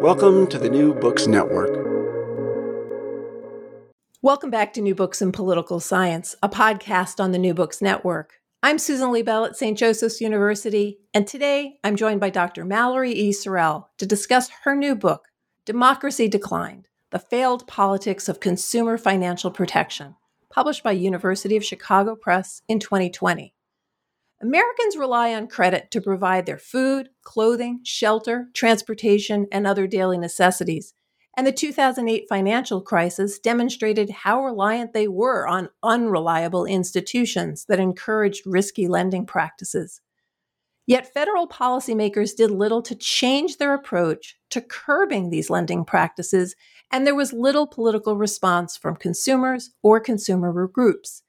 [0.00, 1.70] Welcome to the New Books Network.
[4.22, 8.34] Welcome back to New Books in Political Science, a podcast on the New Books Network.
[8.62, 9.76] I'm Susan Liebell at St.
[9.76, 12.64] Joseph's University, and today I'm joined by Dr.
[12.64, 13.30] Mallory E.
[13.30, 15.28] SoRelle to discuss her new book,
[15.64, 20.14] Democracy Declined The Failed Politics of Consumer Financial Protection,
[20.50, 23.55] published by University of Chicago Press in 2020.
[24.42, 30.92] Americans rely on credit to provide their food, clothing, shelter, transportation, and other daily necessities.
[31.38, 38.42] And the 2008 financial crisis demonstrated how reliant they were on unreliable institutions that encouraged
[38.46, 40.00] risky lending practices.
[40.86, 46.54] Yet federal policymakers did little to change their approach to curbing these lending practices,
[46.92, 51.22] and there was little political response from consumers or consumer groups.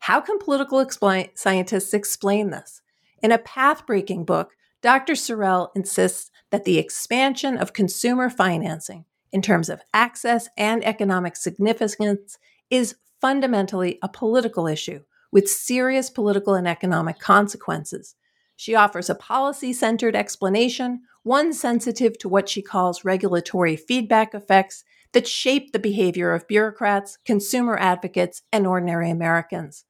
[0.00, 2.82] How can political explain- scientists explain this?
[3.22, 4.52] In a path breaking book,
[4.82, 5.14] Dr.
[5.14, 12.38] SoRelle insists that the expansion of consumer financing in terms of access and economic significance
[12.70, 15.00] is fundamentally a political issue
[15.32, 18.14] with serious political and economic consequences.
[18.54, 24.84] She offers a policy centered explanation, one sensitive to what she calls regulatory feedback effects
[25.16, 29.86] that shape the behavior of bureaucrats, consumer advocates, and ordinary Americans.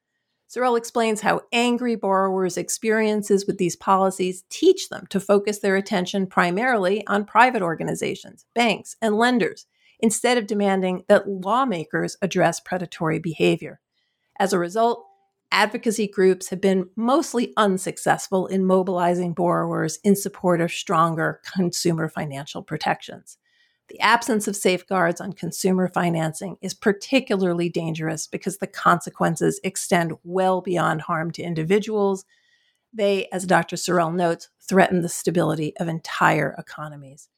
[0.49, 6.29] SoRelle explains how angry borrowers' experiences with these policies teach them to focus their attention
[6.29, 9.67] primarily on private organizations, banks, and lenders,
[9.99, 13.81] instead of demanding that lawmakers address predatory behavior.
[14.39, 15.05] As a result,
[15.51, 22.63] advocacy groups have been mostly unsuccessful in mobilizing borrowers in support of stronger consumer financial
[22.63, 23.39] protections.
[23.89, 30.61] The absence of safeguards on consumer financing is particularly dangerous because the consequences extend well
[30.61, 32.25] beyond harm to individuals.
[32.93, 33.77] They, as Dr.
[33.77, 37.29] SoRelle notes, threaten the stability of entire economies.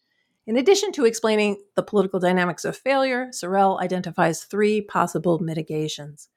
[0.47, 6.29] In addition to explaining the political dynamics of failure, SoRelle identifies three possible mitigations.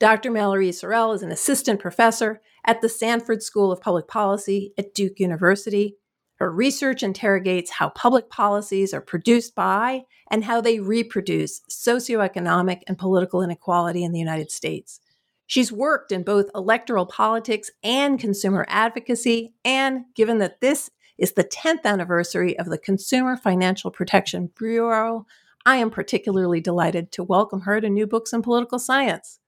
[0.00, 0.32] Dr.
[0.32, 5.20] Mallory SoRelle is an assistant professor at the Sanford School of Public Policy at Duke
[5.20, 5.96] University.
[6.44, 12.98] Her research interrogates how public policies are produced by and how they reproduce socioeconomic and
[12.98, 15.00] political inequality in the United States.
[15.46, 21.44] She's worked in both electoral politics and consumer advocacy, and given that this is the
[21.44, 25.24] 10th anniversary of the Consumer Financial Protection Bureau,
[25.64, 29.40] I am particularly delighted to welcome her to New Books in Political Science.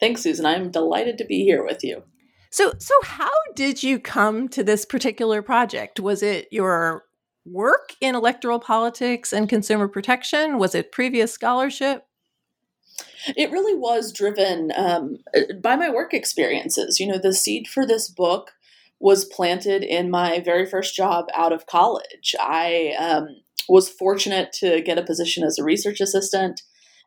[0.00, 0.46] Thanks, Susan.
[0.46, 2.04] I'm delighted to be here with you.
[2.52, 5.98] So, so how did you come to this particular project?
[5.98, 7.04] Was it your
[7.46, 10.58] work in electoral politics and consumer protection?
[10.58, 12.06] Was it previous scholarship?
[13.36, 15.16] It really was driven um,
[15.62, 17.00] by my work experiences.
[17.00, 18.52] You know, the seed for this book
[19.00, 22.34] was planted in my very first job out of college.
[22.38, 23.28] I um,
[23.66, 26.60] was fortunate to get a position as a research assistant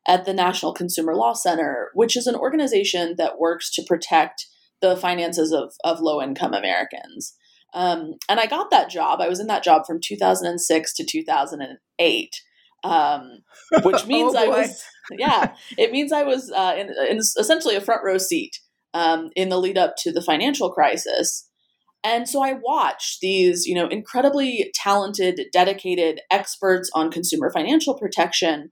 [0.07, 4.47] at the National Consumer Law Center, which is an organization that works to protect
[4.81, 7.35] the finances of, of low income Americans.
[7.73, 9.19] Um, and I got that job.
[9.21, 12.29] I was in that job from 2006 to 2008,
[12.83, 13.39] um,
[13.83, 17.81] which means oh I was, yeah, it means I was uh, in, in, essentially a
[17.81, 18.59] front row seat
[18.93, 21.49] um, in the lead up to the financial crisis.
[22.03, 28.71] And so I watched these, you know, incredibly talented, dedicated experts on consumer financial protection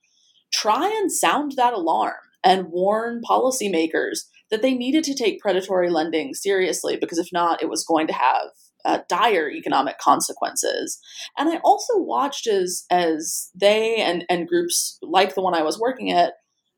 [0.53, 2.13] try and sound that alarm
[2.43, 4.19] and warn policymakers
[4.51, 8.13] that they needed to take predatory lending seriously because if not, it was going to
[8.13, 8.49] have
[8.85, 10.99] uh, dire economic consequences.
[11.37, 15.79] And I also watched as as they and and groups like the one I was
[15.79, 16.33] working at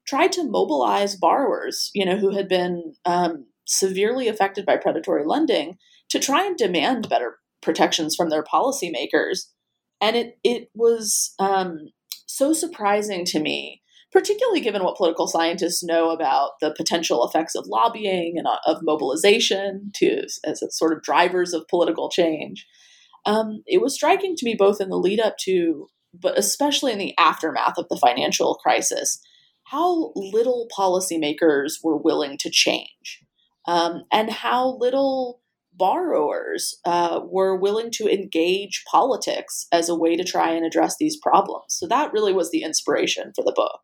[0.07, 5.77] tried to mobilize borrowers, you know, who had been um, severely affected by predatory lending
[6.09, 9.47] to try and demand better protections from their policymakers.
[9.99, 11.89] And it it was um,
[12.27, 13.81] so surprising to me,
[14.15, 18.77] particularly given what political scientists know about the potential effects of lobbying and uh, of
[18.81, 22.65] mobilization to as sort of drivers of political change.
[23.25, 26.97] Um, it was striking to me both in the lead up to, but especially in
[26.97, 29.19] the aftermath of the financial crisis,
[29.65, 33.21] how little policymakers were willing to change,
[33.67, 35.41] um, and how little
[35.73, 41.17] borrowers uh, were willing to engage politics as a way to try and address these
[41.21, 41.65] problems.
[41.67, 43.81] So that really was the inspiration for the book.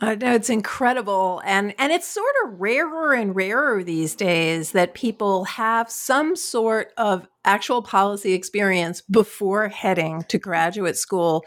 [0.00, 4.94] I know it's incredible, and and it's sort of rarer and rarer these days that
[4.94, 11.44] people have some sort of actual policy experience before heading to graduate school,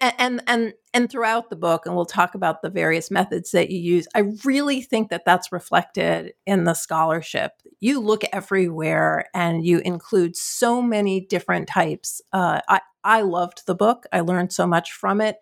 [0.00, 3.68] and and and, and throughout the book, and we'll talk about the various methods that
[3.70, 4.06] you use.
[4.14, 7.50] I really think that that's reflected in the scholarship.
[7.80, 12.22] You look everywhere, and you include so many different types.
[12.32, 14.06] Uh, I I loved the book.
[14.12, 15.38] I learned so much from it.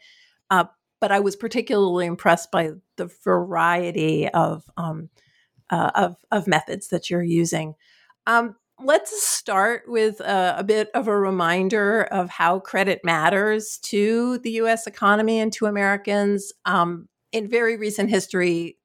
[0.49, 0.64] Uh,
[1.00, 5.10] but I was particularly impressed by the variety of um,
[5.70, 7.75] uh, of, of methods that you're using.
[8.26, 14.50] Um, let's start with a, bit of a reminder of how credit matters to the
[14.52, 14.87] U.S.
[14.87, 16.52] economy and to Americans.
[16.64, 18.76] Um, in very recent history,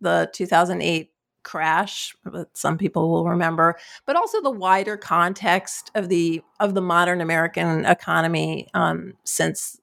[0.00, 1.10] the 2008
[1.42, 3.74] crash that some people will remember
[4.04, 9.80] but also the wider context of the of the modern american economy um, since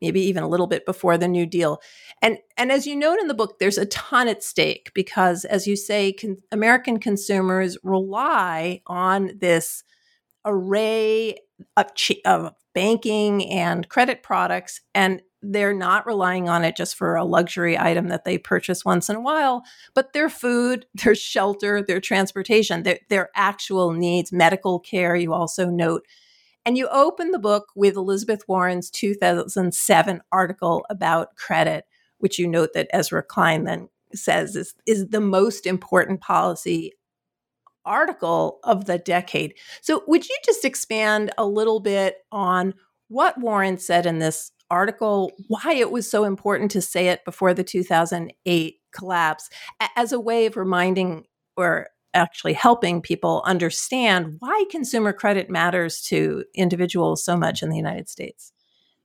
[0.00, 1.80] maybe even a little bit before the New Deal.
[2.22, 5.66] And and as you note in the book, there's a ton at stake because, as
[5.66, 9.82] you say, con- American consumers rely on this
[10.44, 11.36] array
[11.76, 11.86] of,
[12.24, 17.78] of banking and credit products, and they're not relying on it just for a luxury
[17.78, 19.62] item that they purchase once in a while,
[19.94, 25.16] but their food, their shelter, their transportation, their, their actual needs, medical care.
[25.16, 26.04] You also note
[26.66, 31.84] and you open the book with Elizabeth Warren's 2007 article about credit,
[32.18, 36.92] which you note that Ezra Klein then says is, is the most important policy
[37.84, 39.54] article of the decade.
[39.80, 42.74] So, would you just expand a little bit on
[43.08, 47.54] what Warren said in this article, why it was so important to say it before
[47.54, 49.48] the 2008 collapse,
[49.94, 51.26] as a way of reminding
[51.56, 57.76] or actually helping people understand why consumer credit matters to individuals so much in the
[57.76, 58.52] United States.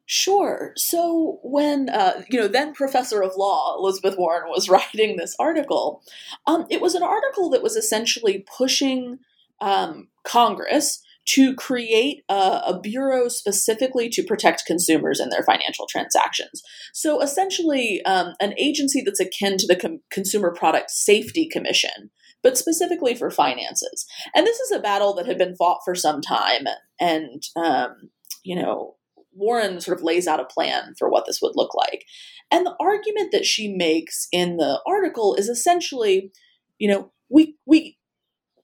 [0.06, 0.74] Sure.
[0.75, 6.04] So when uh, you know then professor of law Elizabeth Warren was writing this article,
[6.48, 9.19] um, it was an article that was essentially pushing
[9.62, 16.63] um, Congress to create a, a, bureau specifically to protect consumers and their financial transactions.
[16.94, 22.10] So essentially, um, an agency that's akin to the Com- Consumer Product Safety Commission
[22.43, 24.05] but specifically for finances.
[24.35, 26.65] And this is a battle that had been fought for some time.
[26.99, 28.09] And, um,
[28.43, 28.95] you know,
[29.33, 32.05] Warren sort of lays out a plan for what this would look like.
[32.51, 36.31] And the argument that she makes in the article is essentially,
[36.77, 37.98] you know, we, we,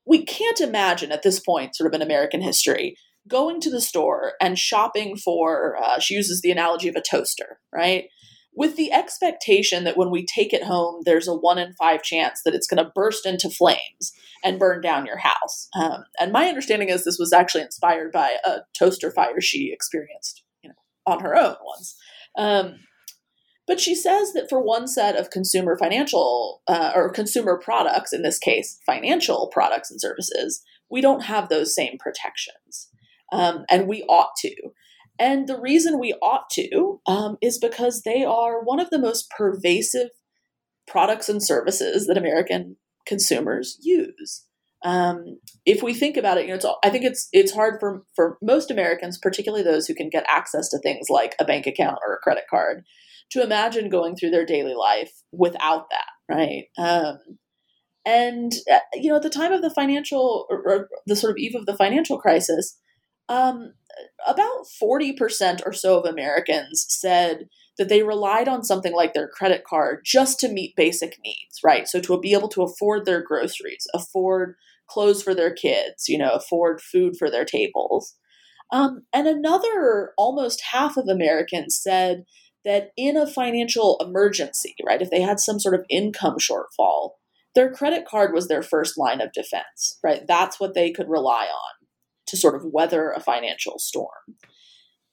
[0.05, 2.95] we can't imagine at this point, sort of in American history,
[3.27, 7.59] going to the store and shopping for, uh, she uses the analogy of a toaster,
[7.73, 8.05] right?
[8.57, 12.41] With the expectation that when we take it home, there's a one in five chance
[12.43, 14.11] that it's going to burst into flames
[14.43, 15.69] and burn down your house.
[15.79, 20.43] Um, and my understanding is this was actually inspired by a toaster fire she experienced,
[20.63, 21.95] you know, on her own once.
[22.35, 22.79] Um,
[23.67, 28.23] but she says that for one set of consumer financial uh, or consumer products, in
[28.23, 32.89] this case, financial products and services, we don't have those same protections.
[33.31, 34.55] Um, and we ought to.
[35.19, 39.29] And the reason we ought to um, is because they are one of the most
[39.35, 40.09] pervasive
[40.87, 44.45] products and services that American consumers use.
[44.85, 48.03] Um, if we think about it, you know, all, I think it's it's hard for
[48.15, 51.97] for most Americans, particularly those who can get access to things like a bank account
[52.05, 52.83] or a credit card,
[53.31, 56.65] to imagine going through their daily life without that, right?
[56.77, 57.17] Um,
[58.05, 61.37] and uh, you know, at the time of the financial or, or the sort of
[61.37, 62.77] eve of the financial crisis,
[63.29, 63.73] um,
[64.27, 69.63] about 40% or so of Americans said that they relied on something like their credit
[69.63, 71.87] card just to meet basic needs, right?
[71.87, 74.55] So to be able to afford their groceries, afford
[74.87, 78.15] clothes for their kids, you know, afford food for their tables.
[78.71, 82.23] Um, and another almost half of Americans said
[82.65, 87.11] that in a financial emergency, right, if they had some sort of income shortfall,
[87.55, 90.21] their credit card was their first line of defense, right?
[90.27, 91.86] That's what they could rely on
[92.27, 94.35] to sort of weather a financial storm.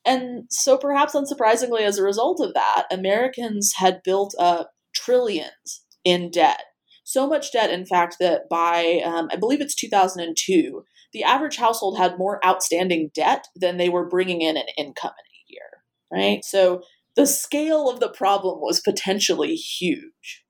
[0.04, 6.30] And so, perhaps unsurprisingly, as a result of that, Americans had built up trillions in
[6.30, 6.62] debt.
[7.04, 11.98] So much debt, in fact, that by, um, I believe it's 2002, the average household
[11.98, 16.44] had more outstanding debt than they were bringing in an income in a year, right?
[16.44, 16.82] So
[17.16, 20.44] the scale of the problem was potentially huge.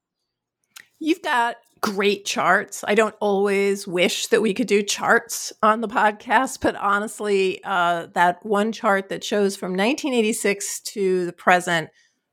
[0.98, 2.82] You've got great charts.
[2.88, 8.06] I don't always wish that we could do charts on the podcast, but honestly, uh,
[8.14, 11.90] that one chart that shows from 1986 to the present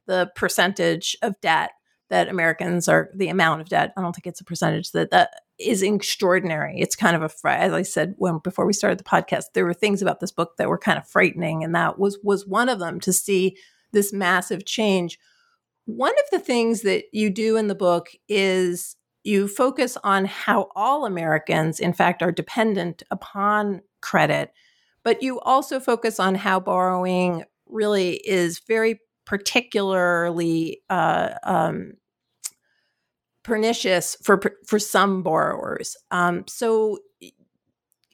[0.08, 1.72] the percentage of debt
[2.10, 3.92] that Americans are the amount of debt.
[3.98, 6.80] I don't think it's a percentage that that is extraordinary.
[6.80, 9.74] It's kind of a as I said when before we started the podcast, there were
[9.74, 12.80] things about this book that were kind of frightening, and that was was one of
[12.80, 13.58] them to see
[13.92, 15.20] this massive change.
[15.84, 20.70] One of the things that you do in the book is you focus on how
[20.76, 24.52] all Americans, in fact, are dependent upon credit,
[25.04, 31.94] but you also focus on how borrowing really is very particularly uh, um,
[33.44, 35.96] pernicious for for some borrowers.
[36.12, 37.00] Um, so,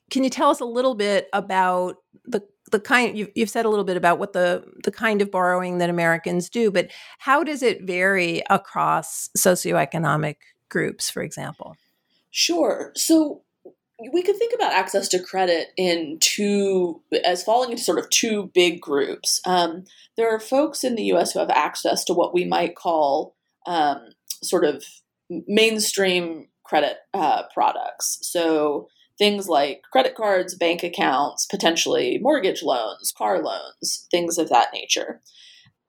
[0.09, 3.69] can you tell us a little bit about the the kind you've, you've said a
[3.69, 7.63] little bit about what the the kind of borrowing that Americans do, but how does
[7.63, 10.35] it vary across socioeconomic
[10.69, 11.77] groups, for example?
[12.31, 12.91] Sure.
[12.95, 13.41] So
[14.13, 18.51] we could think about access to credit in two as falling into sort of two
[18.53, 19.41] big groups.
[19.45, 19.86] Um,
[20.17, 21.31] there are folks in the U.S.
[21.31, 24.09] who have access to what we might call um,
[24.43, 24.83] sort of
[25.29, 28.19] mainstream credit uh, products.
[28.21, 34.67] So things like credit cards, bank accounts, potentially mortgage loans, car loans, things of that
[34.74, 35.21] nature.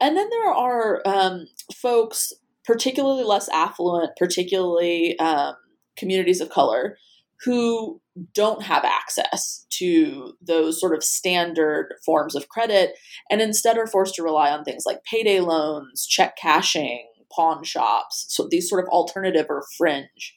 [0.01, 2.33] And then there are um, folks,
[2.69, 5.55] particularly less affluent, particularly um,
[5.97, 6.99] communities of color,
[7.47, 7.99] who
[8.35, 12.91] don't have access to those sort of standard forms of credit
[13.31, 18.27] and instead are forced to rely on things like payday loans, check cashing, pawn shops,
[18.29, 20.37] so these sort of alternative or fringe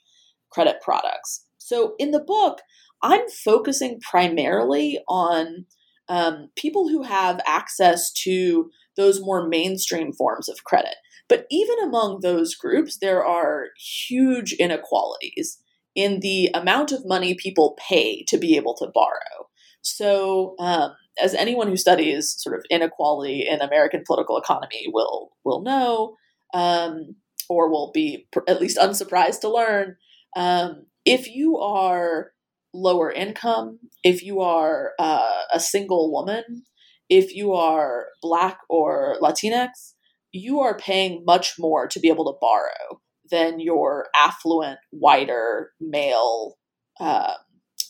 [0.51, 1.45] credit products.
[1.57, 2.59] So in the book,
[3.01, 5.65] I'm focusing primarily on
[6.07, 10.95] um, people who have access to those more mainstream forms of credit.
[11.31, 15.59] But even among those groups, there are huge inequalities
[15.95, 19.47] in the amount of money people pay to be able to borrow.
[19.81, 25.61] So, um, as anyone who studies sort of inequality in American political economy will will
[25.61, 26.17] know,
[26.53, 27.15] um,
[27.47, 29.95] or will be at least unsurprised to learn,
[30.35, 32.31] um, if you are
[32.73, 36.63] lower income, if you are uh, a single woman,
[37.09, 39.93] if you are Black or Latinx,
[40.31, 46.57] you are paying much more to be able to borrow than your affluent, whiter male
[46.99, 47.33] uh,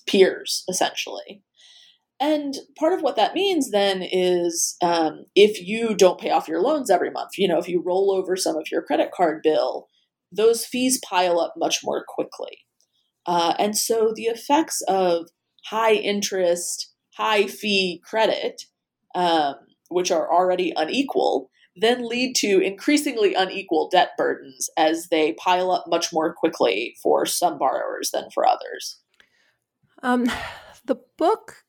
[0.07, 1.43] peers, essentially.
[2.19, 6.61] And part of what that means then is um, if you don't pay off your
[6.61, 9.87] loans every month, you know, if you roll over some of your credit card bill,
[10.31, 12.59] those fees pile up much more quickly.
[13.25, 15.29] Uh, and so the effects of
[15.65, 18.63] high interest, high fee credit,
[19.15, 19.55] um,
[19.89, 25.85] which are already unequal, then lead to increasingly unequal debt burdens as they pile up
[25.87, 28.99] much more quickly for some borrowers than for others.
[30.03, 30.29] Um,
[30.85, 31.63] the book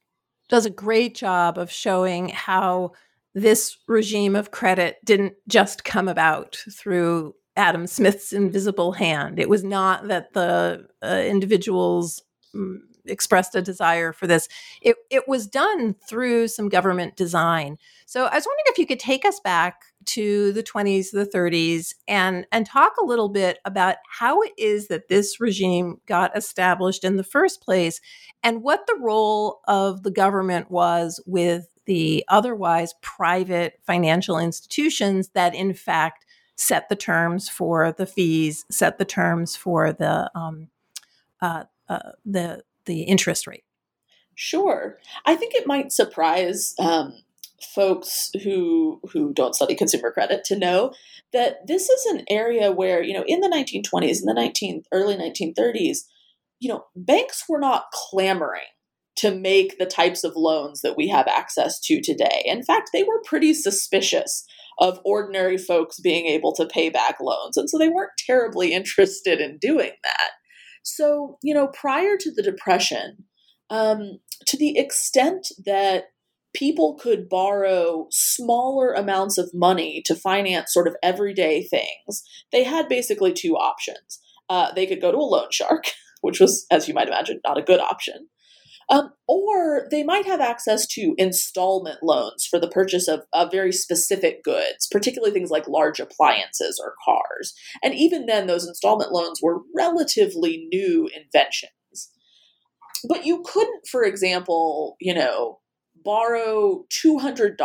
[0.49, 2.93] does a great job of showing how
[3.35, 9.39] this regime of credit didn't just come about through Adam Smith's invisible hand.
[9.39, 12.23] It was not that the uh, individuals
[12.55, 14.49] mm, expressed a desire for this.
[14.81, 17.79] It, it was done through some government design.
[18.07, 21.95] So I was wondering if you could take us back to the 20s, the 30s,
[22.09, 27.05] and, and talk a little bit about how it is that this regime got established
[27.05, 28.01] in the first place
[28.43, 35.55] and what the role of the government was with the otherwise private financial institutions that,
[35.55, 36.25] in fact,
[36.57, 40.69] set the terms for the fees, set the terms for the um,
[41.41, 43.65] uh, uh, the the interest rate.
[44.35, 47.15] Sure, I think it might surprise um,
[47.63, 50.93] folks who who don't study consumer credit to know
[51.33, 55.17] that this is an area where you know in the 1920s in the 19 early
[55.17, 55.99] 1930s
[56.61, 58.61] you know banks were not clamoring
[59.15, 62.43] to make the types of loans that we have access to today.
[62.47, 64.45] In fact they were pretty suspicious
[64.79, 69.41] of ordinary folks being able to pay back loans and so they weren't terribly interested
[69.41, 70.31] in doing that
[70.83, 73.25] So, you know, prior to the Depression,
[73.71, 76.07] um, to the extent that
[76.55, 82.89] people could borrow smaller amounts of money to finance sort of everyday things, they had
[82.89, 84.21] basically two options.
[84.49, 85.85] Uh, they could go to a loan shark,
[86.21, 88.29] which was, as you might imagine, not a good option.
[88.89, 93.73] Um, or they might have access to installment loans for the purchase of, of very
[93.73, 97.55] specific goods, particularly things like large appliances or cars.
[97.83, 102.11] And even then, those installment loans were relatively new inventions.
[103.09, 105.59] But you couldn't, for example, you know,
[106.05, 107.57] borrow $200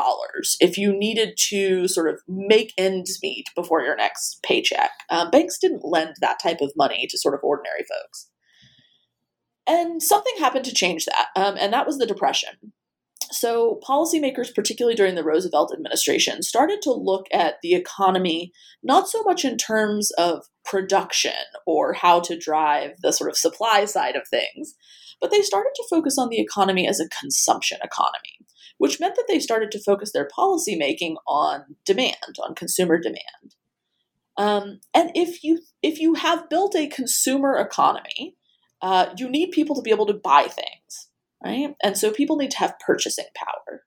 [0.59, 4.91] if you needed to sort of make ends meet before your next paycheck.
[5.09, 8.29] Um, banks didn't lend that type of money to sort of ordinary folks.
[9.67, 12.73] And something happened to change that, um, and that was the Depression.
[13.31, 19.21] So, policymakers, particularly during the Roosevelt administration, started to look at the economy not so
[19.23, 21.33] much in terms of production
[21.65, 24.75] or how to drive the sort of supply side of things,
[25.19, 28.45] but they started to focus on the economy as a consumption economy,
[28.77, 33.55] which meant that they started to focus their policymaking on demand, on consumer demand.
[34.37, 38.35] Um, and if you if you have built a consumer economy,
[38.81, 41.09] uh, you need people to be able to buy things,
[41.43, 41.75] right?
[41.83, 43.83] And so people need to have purchasing power.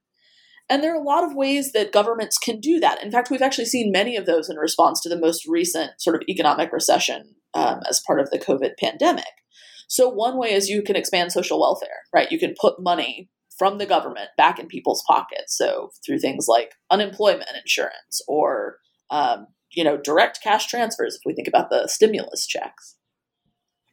[0.69, 3.03] And there are a lot of ways that governments can do that.
[3.03, 6.15] In fact, we've actually seen many of those in response to the most recent sort
[6.15, 9.25] of economic recession um, as part of the COVID pandemic.
[9.89, 12.31] So, one way is you can expand social welfare, right?
[12.31, 13.29] You can put money
[13.59, 15.57] from the government back in people's pockets.
[15.57, 18.77] So, through things like unemployment insurance or
[19.09, 22.95] um, you know direct cash transfers, if we think about the stimulus checks.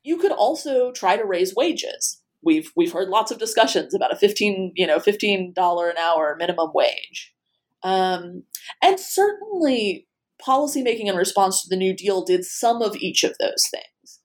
[0.02, 2.20] You could also try to raise wages.
[2.42, 6.36] We've we've heard lots of discussions about a fifteen you know fifteen dollar an hour
[6.38, 7.34] minimum wage,
[7.82, 8.44] um,
[8.82, 10.06] and certainly
[10.40, 14.20] policymaking in response to the New Deal did some of each of those things.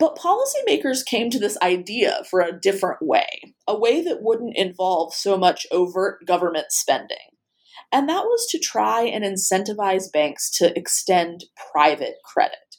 [0.00, 5.14] But policymakers came to this idea for a different way, a way that wouldn't involve
[5.14, 7.18] so much overt government spending.
[7.92, 12.69] And that was to try and incentivize banks to extend private credit.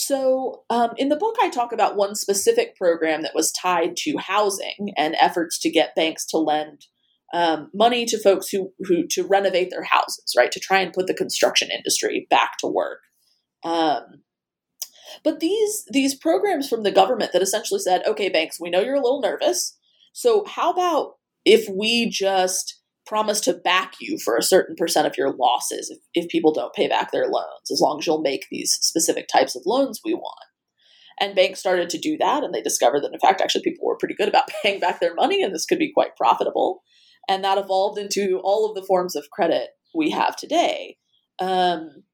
[0.00, 4.16] So, um, in the book, I talk about one specific program that was tied to
[4.16, 6.86] housing and efforts to get banks to lend
[7.34, 10.52] um, money to folks who, who to renovate their houses, right?
[10.52, 13.00] To try and put the construction industry back to work.
[13.64, 14.22] Um,
[15.24, 18.94] but these these programs from the government that essentially said, okay, banks, we know you're
[18.94, 19.76] a little nervous,
[20.12, 25.16] so how about if we just promise to back you for a certain percent of
[25.16, 28.46] your losses if, if people don't pay back their loans, as long as you'll make
[28.50, 30.44] these specific types of loans we want.
[31.20, 33.96] And banks started to do that, and they discovered that, in fact, actually people were
[33.96, 36.82] pretty good about paying back their money, and this could be quite profitable.
[37.28, 40.96] And that evolved into all of the forms of credit we have today.
[41.40, 42.04] Um,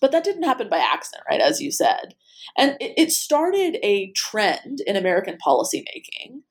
[0.00, 1.40] but that didn't happen by accident, right?
[1.40, 2.14] As you said.
[2.56, 6.42] And it, it started a trend in American policymaking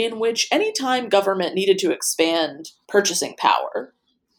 [0.00, 3.92] in which anytime government needed to expand purchasing power,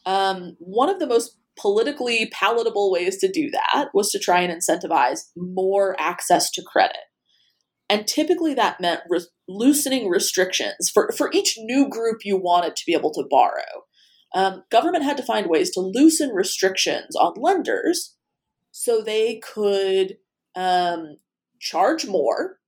[0.07, 4.51] um, one of the most politically palatable ways to do that was to try and
[4.51, 6.97] incentivize more access to credit.
[7.91, 12.83] And typically that meant re- loosening restrictions for, for each new group you wanted to
[12.87, 13.85] be able to borrow.
[14.33, 18.15] Um, government had to find ways to loosen restrictions on lenders
[18.71, 20.17] so they could
[20.55, 21.17] um,
[21.59, 22.60] charge more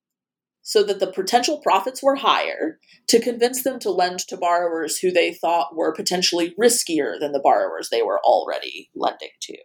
[0.64, 5.12] so that the potential profits were higher to convince them to lend to borrowers who
[5.12, 9.58] they thought were potentially riskier than the borrowers they were already lending to.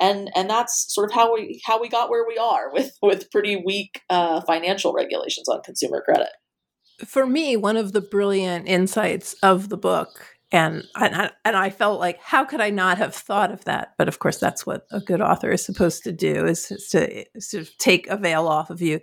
[0.00, 3.30] And and that's sort of how we how we got where we are with with
[3.30, 6.30] pretty weak uh, financial regulations on consumer credit.
[7.06, 11.98] For me one of the brilliant insights of the book and I, and I felt
[11.98, 13.94] like how could I not have thought of that?
[13.98, 17.24] But of course, that's what a good author is supposed to do: is, is to
[17.40, 19.00] sort of take a veil off of you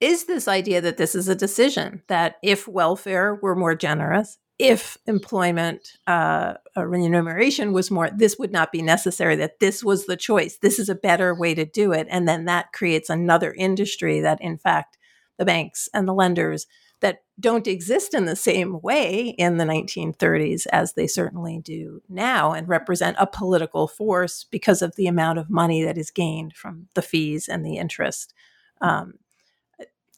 [0.00, 4.98] is this idea that this is a decision that if welfare were more generous, if
[5.06, 10.58] employment uh, remuneration was more, this would not be necessary, that this was the choice.
[10.58, 12.06] This is a better way to do it.
[12.10, 14.98] And then that creates another industry that, in fact,
[15.38, 16.66] the banks and the lenders
[17.00, 22.52] that don't exist in the same way in the 1930s as they certainly do now
[22.52, 26.88] and represent a political force because of the amount of money that is gained from
[26.94, 28.34] the fees and the interest.
[28.82, 29.14] Um,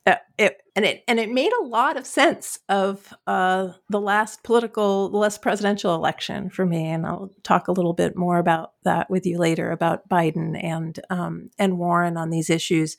[0.04, 4.42] uh, it, and it and it made a lot of sense of uh, the last
[4.42, 8.72] political, the last presidential election for me, and I'll talk a little bit more about
[8.84, 12.96] that with you later about Biden and um, and Warren on these issues.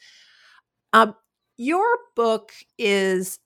[0.93, 1.15] Um,
[1.57, 1.85] your
[2.15, 3.39] book is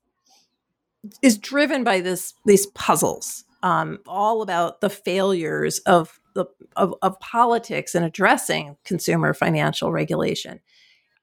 [1.24, 7.20] is driven by this these puzzles, um, all about the failures of the of, of
[7.20, 10.60] politics in addressing consumer financial regulation.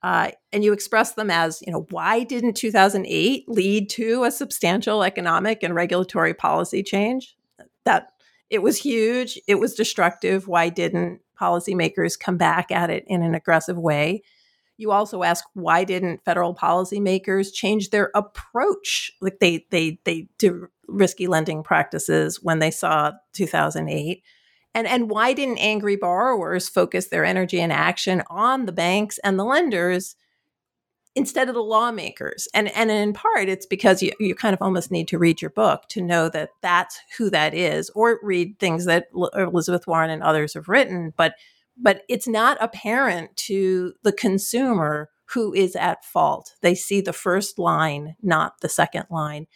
[0.04, 5.02] Uh, and you express them as, you know, why didn't 2008 lead to a substantial
[5.02, 7.34] economic and regulatory policy change?
[7.86, 8.08] That
[8.50, 10.46] it was huge, it was destructive.
[10.46, 14.22] Why didn't policymakers come back at it in an aggressive way?
[14.76, 20.68] You also ask why didn't federal policymakers change their approach, like they they they to
[20.86, 24.22] risky lending practices when they saw 2008?
[24.74, 29.38] And and why didn't angry borrowers focus their energy and action on the banks and
[29.38, 30.16] the lenders
[31.14, 32.48] instead of the lawmakers?
[32.54, 35.50] And and in part, it's because you you kind of almost need to read your
[35.50, 40.22] book to know that that's who that is, or read things that Elizabeth Warren and
[40.22, 41.12] others have written.
[41.16, 41.34] But
[41.76, 46.54] but it's not apparent to the consumer who is at fault.
[46.60, 49.46] They see the first line, not the second line.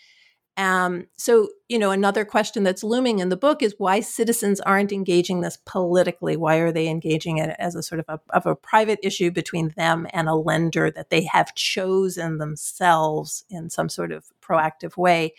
[0.59, 4.90] Um, so, you know, another question that's looming in the book is why citizens aren't
[4.90, 6.37] engaging this politically.
[6.37, 9.68] Why are they engaging it as a sort of a, of a private issue between
[9.77, 15.35] them and a lender that they have chosen themselves in some sort of proactive way?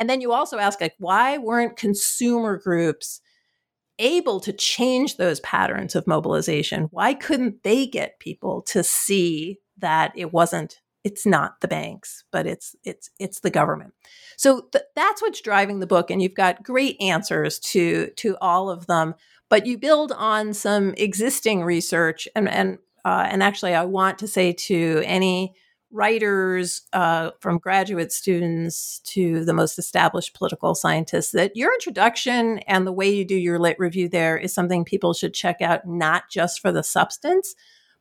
[0.00, 3.20] And then you also ask, like, why weren't consumer groups
[4.00, 6.88] able to change those patterns of mobilization?
[6.90, 12.48] Why couldn't they get people to see that it wasn't it's not the banks but
[12.48, 13.94] it's it's it's the government.
[14.36, 18.68] So th- that's what's driving the book and you've got great answers to to all
[18.68, 19.14] of them
[19.48, 24.26] but you build on some existing research and and uh, and actually i want to
[24.26, 25.54] say to any
[25.92, 32.84] writers uh, from graduate students to the most established political scientists that your introduction and
[32.84, 36.24] the way you do your lit review there is something people should check out not
[36.28, 37.54] just for the substance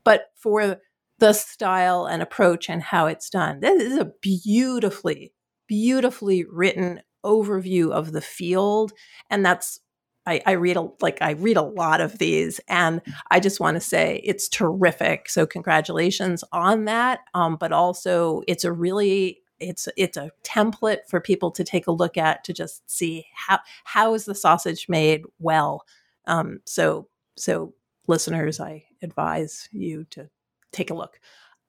[0.03, 0.81] but for
[1.19, 3.59] the style and approach and how it's done.
[3.59, 5.33] This is a beautifully,
[5.67, 8.91] beautifully written overview of the field.
[9.29, 9.79] And that's
[10.27, 13.75] I, I, read a, like I read a lot of these, and I just want
[13.75, 15.29] to say it's terrific.
[15.29, 17.19] So congratulations on that.
[17.35, 21.91] Um, but also, it's a really it's it's a template for people to take a
[21.91, 25.83] look at to just see how how is the sausage made well.
[26.25, 27.73] Um, so so
[28.07, 30.29] listeners, I advise you to
[30.75, 31.19] take a look.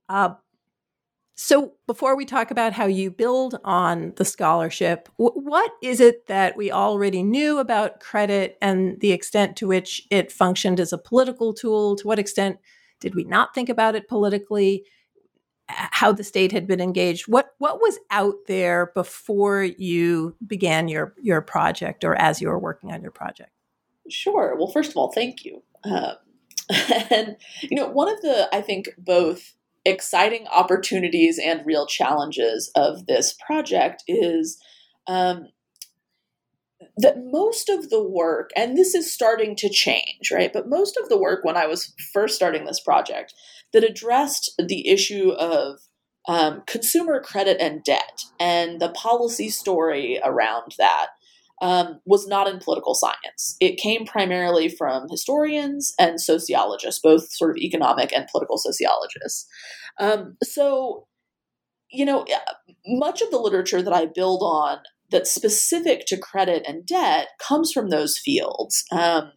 [0.09, 0.35] Uh,
[1.38, 6.27] so, before we talk about how you build on the scholarship, w- what is it
[6.29, 10.99] that we already knew about credit and the extent to which it functioned as a
[10.99, 11.95] political tool?
[11.97, 12.57] To what extent
[13.01, 14.87] did we not think about it politically?
[15.69, 17.29] How the state had been engaged?
[17.29, 22.59] What what was out there before you began your your project, or as you were
[22.59, 23.51] working on your project?
[24.09, 24.57] Sure.
[24.57, 25.62] Well, first of all, thank you.
[25.85, 26.14] Um,
[27.11, 33.07] and, you know, one of the, I think, both exciting opportunities and real challenges of
[33.07, 34.59] this project is
[35.07, 35.48] um,
[36.96, 40.52] that most of the work, and this is starting to change, right?
[40.52, 43.33] But most of the work when I was first starting this project
[43.72, 45.79] that addressed the issue of
[46.29, 51.09] um, consumer credit and debt and the policy story around that
[51.62, 53.57] um, was not in political science.
[53.61, 59.47] It came primarily from historians and sociologists, both sort of economic and political sociologists.
[59.99, 61.07] Um, so,
[61.90, 62.27] you know,
[62.87, 64.79] much of the literature that I build on
[65.11, 68.85] that's specific to credit and debt comes from those fields.
[68.92, 69.33] Um,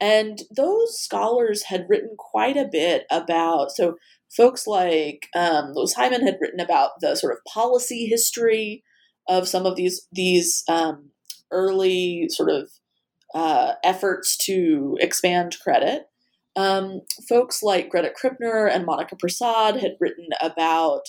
[0.00, 3.96] and those scholars had written quite a bit about, so
[4.34, 8.84] folks like um, Louis Hyman had written about the sort of policy history
[9.28, 11.10] of some of these these um,
[11.50, 12.70] early sort of
[13.34, 16.04] uh, efforts to expand credit.
[16.56, 21.02] Um, folks like Greta Krippner and Monica Prasad had written about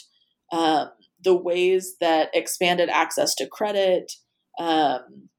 [0.51, 0.89] um,
[1.23, 4.11] the ways that expanded access to credit
[4.59, 5.29] um,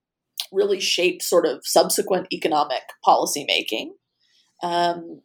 [0.53, 3.91] really shaped sort of subsequent economic policymaking.
[4.63, 5.23] Um,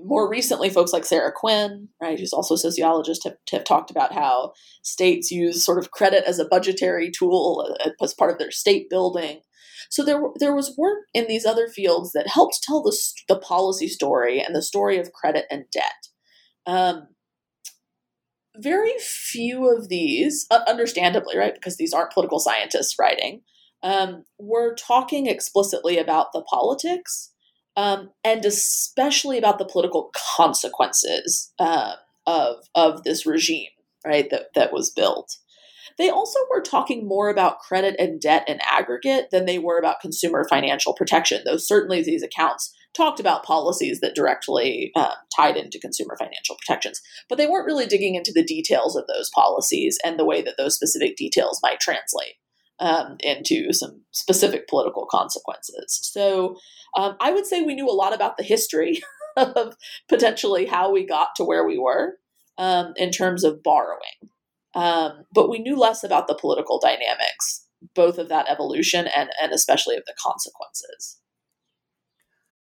[0.00, 4.12] more recently, folks like Sarah Quinn, right, who's also a sociologist, have, have talked about
[4.12, 8.50] how states use sort of credit as a budgetary tool uh, as part of their
[8.50, 9.40] state building.
[9.90, 12.96] So there, there was work in these other fields that helped tell the,
[13.28, 16.08] the policy story and the story of credit and debt.
[16.66, 17.08] Um,
[18.56, 23.42] very few of these, understandably, right, because these aren't political scientists writing,
[23.82, 27.32] um, were talking explicitly about the politics
[27.78, 31.94] um, and especially about the political consequences uh,
[32.26, 33.70] of of this regime,
[34.04, 34.28] right?
[34.30, 35.36] That that was built.
[35.96, 40.00] They also were talking more about credit and debt in aggregate than they were about
[40.00, 41.42] consumer financial protection.
[41.44, 47.00] Though certainly these accounts talked about policies that directly uh, tied into consumer financial protections,
[47.28, 50.56] but they weren't really digging into the details of those policies and the way that
[50.58, 52.34] those specific details might translate
[52.80, 55.98] um, into some specific political consequences.
[56.02, 56.56] So
[56.96, 59.02] um, I would say we knew a lot about the history
[59.36, 59.74] of
[60.08, 62.14] potentially how we got to where we were
[62.56, 64.30] um, in terms of borrowing.
[64.74, 69.52] Um, but we knew less about the political dynamics, both of that evolution and, and
[69.52, 71.18] especially of the consequences.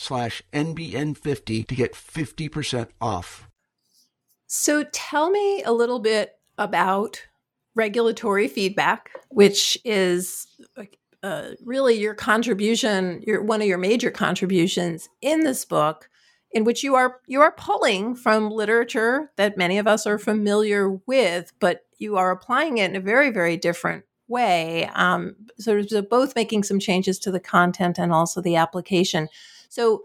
[0.00, 3.48] slash NBN50 to get 50% off.
[4.46, 7.22] So tell me a little bit about
[7.74, 10.46] regulatory feedback, which is
[11.22, 16.08] uh, really your contribution, your one of your major contributions in this book,
[16.50, 20.90] in which you are you are pulling from literature that many of us are familiar
[21.06, 24.88] with, but you are applying it in a very very different way.
[24.94, 29.28] Um, so, so both making some changes to the content and also the application.
[29.70, 30.02] So,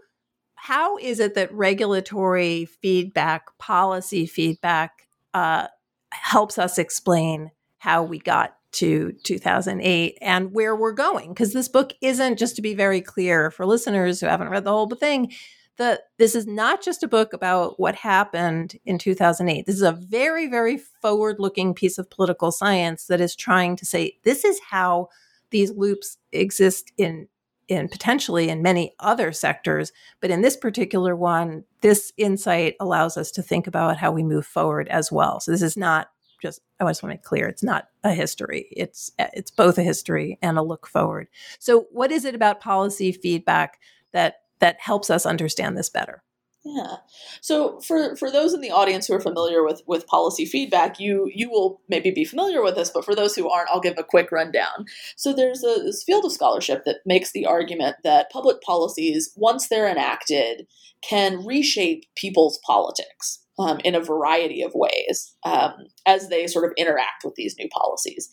[0.54, 5.66] how is it that regulatory feedback, policy feedback, uh,
[6.10, 11.30] helps us explain how we got to 2008 and where we're going?
[11.30, 14.70] Because this book isn't, just to be very clear for listeners who haven't read the
[14.70, 15.32] whole thing,
[15.78, 19.66] that this is not just a book about what happened in 2008.
[19.66, 23.84] This is a very, very forward looking piece of political science that is trying to
[23.84, 25.08] say this is how
[25.50, 27.28] these loops exist in
[27.68, 29.92] in potentially in many other sectors.
[30.20, 34.46] But in this particular one, this insight allows us to think about how we move
[34.46, 35.40] forward as well.
[35.40, 36.08] So this is not
[36.42, 38.68] just I just want to make clear it's not a history.
[38.70, 41.28] It's eh, it's both a history and a look forward.
[41.58, 43.80] So what is it about policy feedback
[44.12, 46.22] that that helps us understand this better?
[46.66, 46.96] Yeah.
[47.42, 51.30] So for for those in the audience who are familiar with with policy feedback, you
[51.32, 54.02] you will maybe be familiar with this, but for those who aren't, I'll give a
[54.02, 54.86] quick rundown.
[55.14, 59.68] So there's a this field of scholarship that makes the argument that public policies, once
[59.68, 60.66] they're enacted,
[61.08, 65.72] can reshape people's politics um, in a variety of ways um,
[66.04, 68.28] as they sort of interact with these new policies.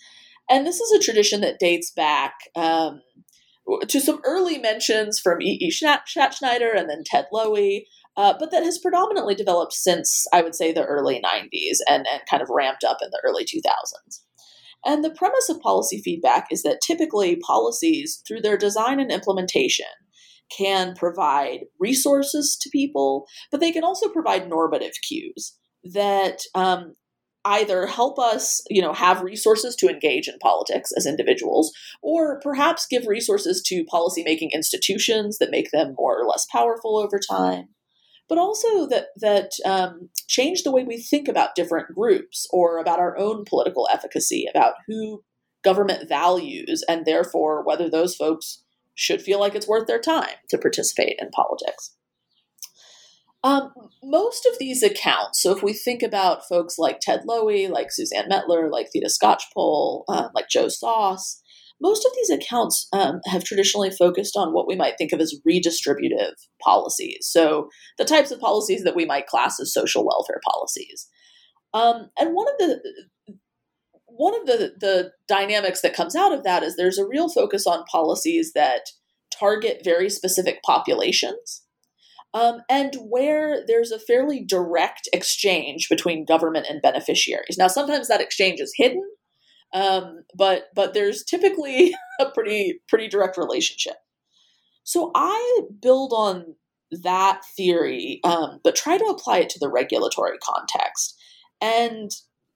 [0.49, 2.33] And this is a tradition that dates back.
[2.55, 3.01] Um,
[3.87, 5.57] to some early mentions from E.
[5.61, 5.71] E.
[5.71, 7.85] Schattschneider and then Ted Lowi,
[8.15, 12.21] uh, but that has predominantly developed since I would say the early 90s and, and
[12.29, 14.21] kind of ramped up in the early 2000s.
[14.85, 19.85] And the premise of policy feedback is that typically policies, through their design and implementation,
[20.55, 26.95] can provide resources to people, but they can also provide normative cues that um,
[27.45, 31.71] either help us, you know, have resources to engage in politics as individuals,
[32.01, 37.19] or perhaps give resources to policymaking institutions that make them more or less powerful over
[37.19, 37.69] time
[38.29, 42.99] but also that that um, change the way we think about different groups or about
[42.99, 45.23] our own political efficacy, about who
[45.63, 48.63] government values, and therefore whether those folks
[48.95, 51.95] should feel like it's worth their time to participate in politics.
[53.43, 57.91] Um, most of these accounts, so if we think about folks like Ted Lowi, like
[57.91, 61.41] Suzanne Mettler, like Theda Skocpol, uh, like Joe Soss,
[61.83, 65.39] most of these accounts um, have traditionally focused on what we might think of as
[65.47, 67.27] redistributive policies.
[67.29, 67.67] So,
[67.97, 71.07] the types of policies that we might class as social welfare policies.
[71.73, 72.81] Um, and one of the
[74.05, 77.67] one of the, the dynamics that comes out of that is there's a real focus
[77.67, 78.81] on policies that
[79.37, 81.63] target very specific populations
[82.33, 87.57] um, and where there's a fairly direct exchange between government and beneficiaries.
[87.57, 89.03] Now, sometimes that exchange is hidden,
[89.73, 93.95] um, but but there's typically a pretty pretty direct relationship.
[94.83, 96.55] So I build on
[97.03, 101.17] that theory, um, but try to apply it to the regulatory context.
[101.61, 102.11] And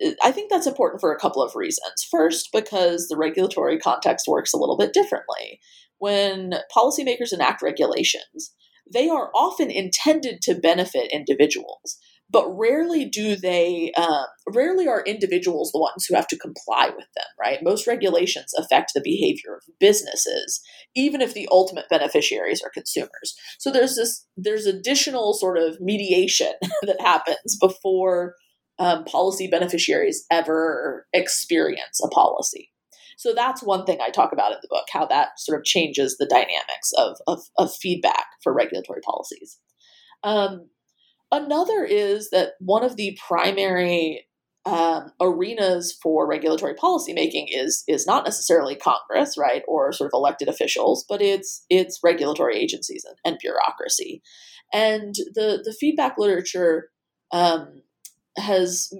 [0.05, 2.05] uh, I think that's important for a couple of reasons.
[2.09, 5.59] First, because the regulatory context works a little bit differently.
[5.99, 8.53] When policymakers enact regulations,
[8.93, 11.97] they are often intended to benefit individuals
[12.29, 17.07] but rarely do they um, rarely are individuals the ones who have to comply with
[17.15, 17.59] them right?
[17.61, 20.61] Most regulations affect the behavior of businesses
[20.95, 23.35] even if the ultimate beneficiaries are consumers.
[23.59, 28.35] So there's this there's additional sort of mediation that happens before
[28.79, 32.71] um, policy beneficiaries ever experience a policy.
[33.17, 36.17] So that's one thing I talk about in the book, how that sort of changes
[36.17, 39.57] the dynamics of, of, of feedback for regulatory policies.
[40.23, 40.69] Um,
[41.31, 44.27] Another is that one of the primary
[44.65, 50.49] um, arenas for regulatory policymaking is is not necessarily Congress, right, or sort of elected
[50.49, 54.21] officials, but it's it's regulatory agencies and, and bureaucracy.
[54.73, 56.89] And the the feedback literature
[57.31, 57.81] um,
[58.37, 58.91] has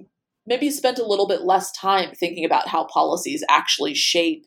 [0.46, 4.46] maybe spent a little bit less time thinking about how policies actually shape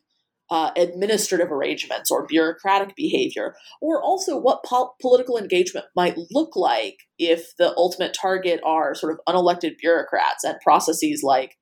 [0.52, 6.98] uh, administrative arrangements or bureaucratic behavior, or also what po- political engagement might look like
[7.18, 11.56] if the ultimate target are sort of unelected bureaucrats and processes like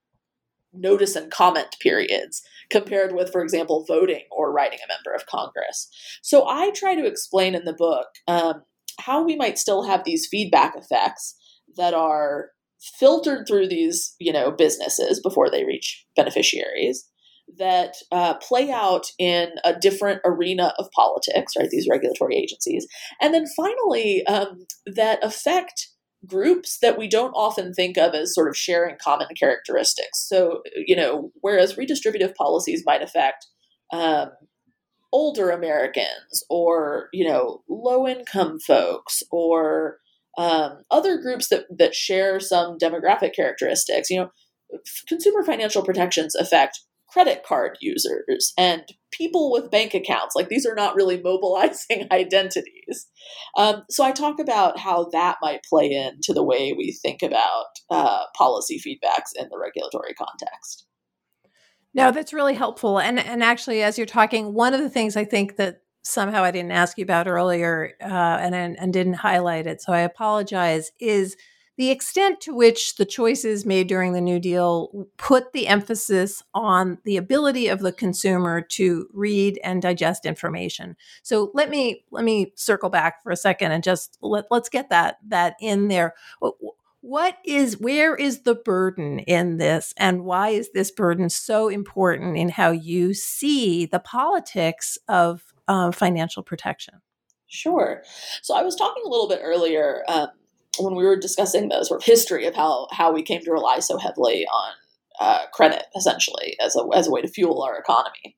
[0.72, 5.88] notice and comment periods compared with, for example, voting or writing a member of Congress.
[6.20, 8.64] So I try to explain in the book um,
[8.98, 11.36] how we might still have these feedback effects
[11.76, 12.50] that are
[12.98, 17.09] filtered through these you know businesses before they reach beneficiaries
[17.58, 21.68] that uh, play out in a different arena of politics, right?
[21.70, 22.86] These regulatory agencies.
[23.20, 25.88] And then finally, um, that affect
[26.26, 30.26] groups that we don't often think of as sort of sharing common characteristics.
[30.28, 33.46] So, you know, whereas redistributive policies might affect
[33.92, 34.30] um,
[35.12, 39.98] older Americans or, you know, low income folks or
[40.38, 44.30] um, other groups that, that share some demographic characteristics, you know,
[45.08, 46.80] consumer financial protections affect
[47.12, 50.36] credit card users and people with bank accounts.
[50.36, 53.06] Like these are not really mobilizing identities.
[53.56, 57.66] Um, so I talk about how that might play into the way we think about
[57.90, 60.86] uh, policy feedbacks in the regulatory context.
[61.92, 63.00] No, that's really helpful.
[63.00, 66.52] And and actually, as you're talking, one of the things I think that somehow I
[66.52, 71.36] didn't ask you about earlier, uh, and and didn't highlight it, so I apologize, is
[71.80, 76.98] the extent to which the choices made during the New Deal put the emphasis on
[77.04, 80.94] the ability of the consumer to read and digest information.
[81.22, 84.90] So let me let me circle back for a second and just let, let's get
[84.90, 86.12] that that in there.
[87.00, 92.36] What is where is the burden in this and why is this burden so important
[92.36, 97.00] in how you see the politics of uh, financial protection?
[97.46, 98.02] Sure.
[98.42, 100.28] So I was talking a little bit earlier um,
[100.80, 103.78] when we were discussing the sort of history of how how we came to rely
[103.80, 104.72] so heavily on
[105.20, 108.36] uh, credit, essentially as a as a way to fuel our economy.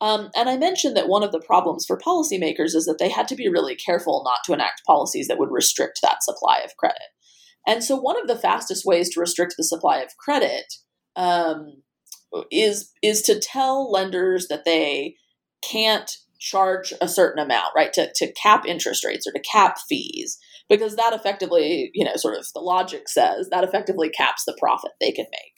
[0.00, 3.26] Um, and I mentioned that one of the problems for policymakers is that they had
[3.28, 6.98] to be really careful not to enact policies that would restrict that supply of credit.
[7.66, 10.72] And so, one of the fastest ways to restrict the supply of credit
[11.16, 11.82] um,
[12.50, 15.16] is is to tell lenders that they
[15.68, 17.92] can't charge a certain amount, right?
[17.94, 22.36] To, to cap interest rates or to cap fees because that effectively, you know, sort
[22.36, 25.52] of the logic says that effectively caps the profit they can make.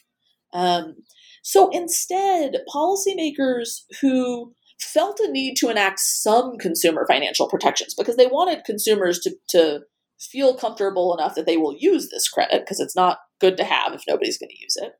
[0.53, 0.97] Um,
[1.43, 8.27] so instead, policymakers who felt a need to enact some consumer financial protections because they
[8.27, 9.81] wanted consumers to, to
[10.19, 13.93] feel comfortable enough that they will use this credit because it's not good to have
[13.93, 14.93] if nobody's going to use it,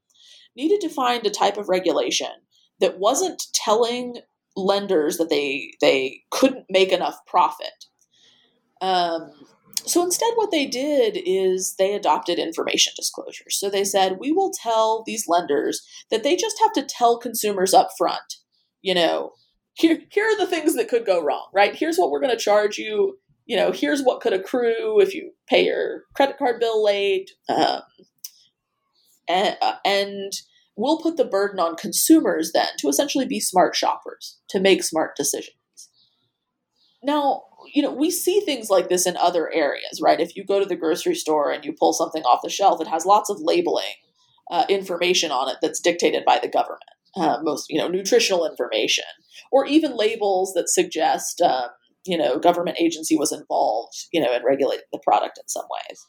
[0.57, 2.29] needed to find a type of regulation
[2.81, 4.17] that wasn't telling
[4.57, 7.87] lenders that they they couldn't make enough profit.
[8.81, 9.31] Um,
[9.87, 13.59] so instead, what they did is they adopted information disclosures.
[13.59, 17.75] So they said, we will tell these lenders that they just have to tell consumers
[17.75, 18.37] up front,
[18.83, 19.33] you know,
[19.75, 21.75] here, here are the things that could go wrong, right?
[21.75, 23.19] Here's what we're going to charge you.
[23.47, 27.31] You know, here's what could accrue if you pay your credit card bill late.
[27.49, 27.81] Um,
[29.29, 30.33] and, uh, and
[30.77, 35.17] we'll put the burden on consumers then to essentially be smart shoppers, to make smart
[35.17, 35.57] decisions.
[37.03, 40.21] Now, you know, we see things like this in other areas, right?
[40.21, 42.87] If you go to the grocery store and you pull something off the shelf, it
[42.87, 43.95] has lots of labeling
[44.51, 46.83] uh, information on it that's dictated by the government.
[47.17, 49.05] Uh, most, you know, nutritional information,
[49.51, 51.69] or even labels that suggest, um,
[52.07, 56.01] you know, government agency was involved, you know, in regulating the product in some ways.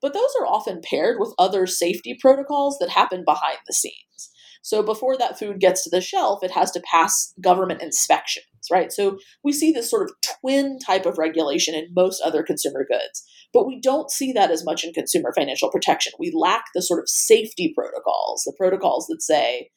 [0.00, 4.30] But those are often paired with other safety protocols that happen behind the scenes.
[4.62, 8.92] So before that food gets to the shelf, it has to pass government inspections, right?
[8.92, 13.24] So we see this sort of twin type of regulation in most other consumer goods,
[13.54, 16.12] but we don't see that as much in consumer financial protection.
[16.18, 19.70] We lack the sort of safety protocols, the protocols that say,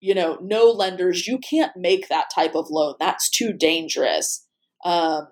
[0.00, 2.94] you know, no lenders, you can't make that type of loan.
[2.98, 4.46] That's too dangerous.
[4.84, 5.28] Um,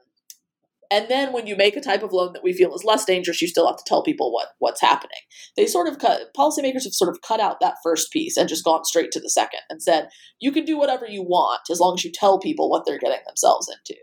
[0.93, 3.41] and then when you make a type of loan that we feel is less dangerous,
[3.41, 5.19] you still have to tell people what what's happening.
[5.57, 8.65] They sort of cut policymakers have sort of cut out that first piece and just
[8.65, 10.09] gone straight to the second and said,
[10.41, 13.21] you can do whatever you want as long as you tell people what they're getting
[13.27, 14.01] themselves into.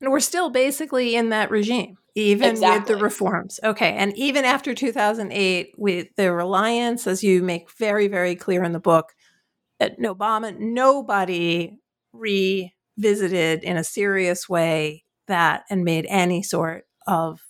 [0.00, 2.78] And we're still basically in that regime, even exactly.
[2.78, 3.58] with the reforms.
[3.64, 3.94] Okay.
[3.94, 8.80] And even after 2008, with the reliance, as you make very, very clear in the
[8.80, 9.14] book,
[9.80, 11.78] that Obama, nobody
[12.96, 17.40] revisited in a serious way that and made any sort of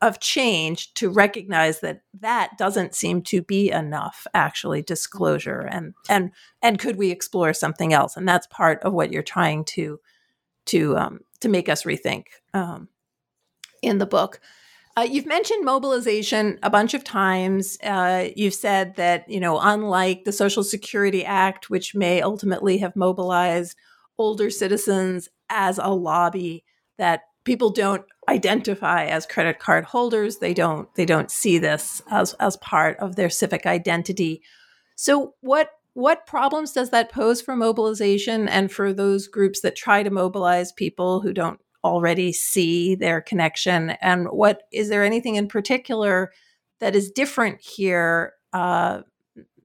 [0.00, 6.32] of change to recognize that that doesn't seem to be enough actually disclosure and and
[6.60, 10.00] and could we explore something else and that's part of what you're trying to
[10.66, 12.88] to um, to make us rethink um,
[13.80, 14.40] in the book
[14.96, 17.78] uh, you've mentioned mobilization a bunch of times.
[17.82, 22.94] Uh, you've said that, you know, unlike the Social Security Act, which may ultimately have
[22.94, 23.74] mobilized
[24.22, 26.64] older citizens as a lobby,
[26.98, 30.38] that people don't identify as credit card holders.
[30.38, 34.42] They don't they don't see this as as part of their civic identity.
[34.96, 40.02] So what what problems does that pose for mobilization and for those groups that try
[40.02, 43.90] to mobilize people who don't already see their connection?
[44.00, 46.32] And what is there anything in particular
[46.80, 49.02] that is different here uh,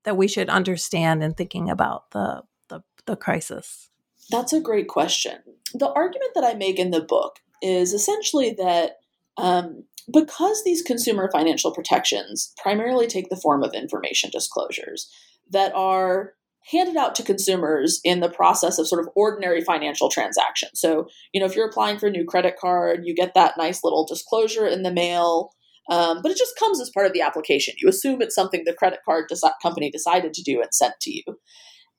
[0.03, 3.89] that we should understand in thinking about the, the the crisis
[4.29, 5.39] that's a great question
[5.73, 8.97] the argument that I make in the book is essentially that
[9.37, 15.11] um, because these consumer financial protections primarily take the form of information disclosures
[15.51, 16.33] that are
[16.71, 20.71] handed out to consumers in the process of sort of ordinary financial transactions.
[20.75, 23.83] So, you know, if you're applying for a new credit card, you get that nice
[23.83, 25.51] little disclosure in the mail.
[25.89, 27.75] Um, but it just comes as part of the application.
[27.81, 31.11] You assume it's something the credit card desi- company decided to do and sent to
[31.11, 31.23] you.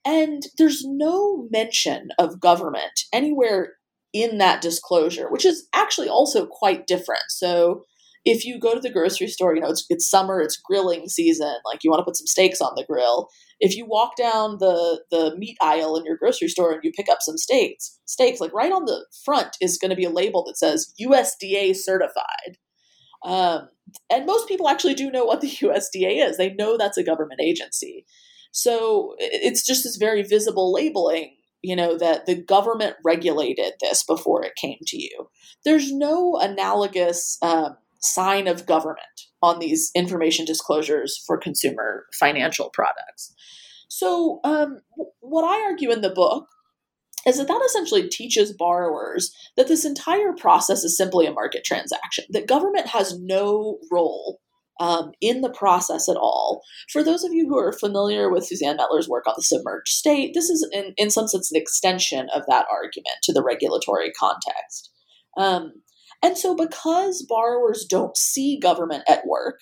[0.09, 3.74] And there's no mention of government anywhere
[4.14, 7.24] in that disclosure, which is actually also quite different.
[7.28, 7.82] So
[8.24, 11.54] if you go to the grocery store, you know, it's, it's summer, it's grilling season,
[11.66, 13.28] like you want to put some steaks on the grill.
[13.61, 17.11] If you walk down the, the meat aisle in your grocery store and you pick
[17.11, 20.42] up some steaks, steaks, like right on the front is going to be a label
[20.46, 22.56] that says USDA certified.
[23.26, 23.68] Um,
[24.11, 26.38] and most people actually do know what the USDA is.
[26.38, 28.06] They know that's a government agency.
[28.51, 34.44] So it's just this very visible labeling, you know, that the government regulated this before
[34.44, 35.28] it came to you.
[35.64, 38.99] There's no analogous um, sign of government
[39.42, 43.34] on these information disclosures for consumer financial products.
[43.88, 44.80] So, um,
[45.20, 46.46] what I argue in the book
[47.26, 52.24] is that that essentially teaches borrowers that this entire process is simply a market transaction,
[52.30, 54.40] that government has no role
[54.81, 56.62] um, in the process at all.
[56.93, 60.33] For those of you who are familiar with Suzanne Mettler's work on the submerged state,
[60.35, 64.91] this is in, in some sense an extension of that argument to the regulatory context.
[65.37, 65.72] Um,
[66.22, 69.61] and so, because borrowers don't see government at work,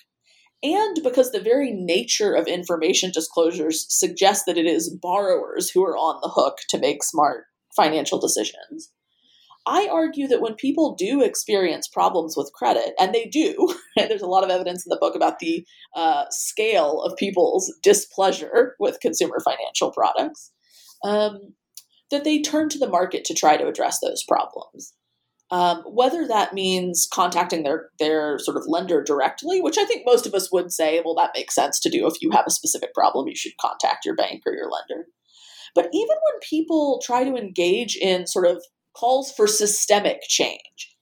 [0.63, 5.95] and because the very nature of information disclosures suggests that it is borrowers who are
[5.95, 7.45] on the hook to make smart
[7.75, 8.91] financial decisions,
[9.67, 14.21] I argue that when people do experience problems with credit, and they do, and there's
[14.21, 15.65] a lot of evidence in the book about the
[15.95, 20.51] uh, scale of people's displeasure with consumer financial products,
[21.03, 21.53] um,
[22.09, 24.93] that they turn to the market to try to address those problems.
[25.49, 30.25] Um, whether that means contacting their their sort of lender directly, which I think most
[30.25, 32.05] of us would say, well, that makes sense to do.
[32.05, 35.07] If you have a specific problem, you should contact your bank or your lender.
[35.73, 38.61] But even when people try to engage in sort of
[38.97, 40.95] calls for systemic change,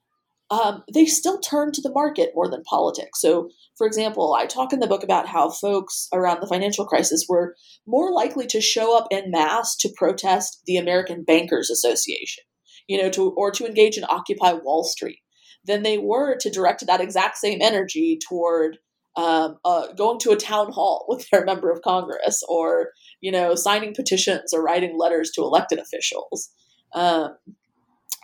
[0.52, 3.20] um, they still turn to the market more than politics.
[3.20, 7.26] So, for example, I talk in the book about how folks around the financial crisis
[7.28, 7.56] were
[7.88, 12.44] more likely to show up in mass to protest the American Bankers Association,
[12.88, 15.20] you know, to or to engage in Occupy Wall Street
[15.66, 18.78] than they were to direct that exact same energy toward
[19.18, 23.56] um, uh, going to a town hall with their member of Congress, or you know,
[23.56, 26.52] signing petitions or writing letters to elected officials.
[26.94, 27.36] Um,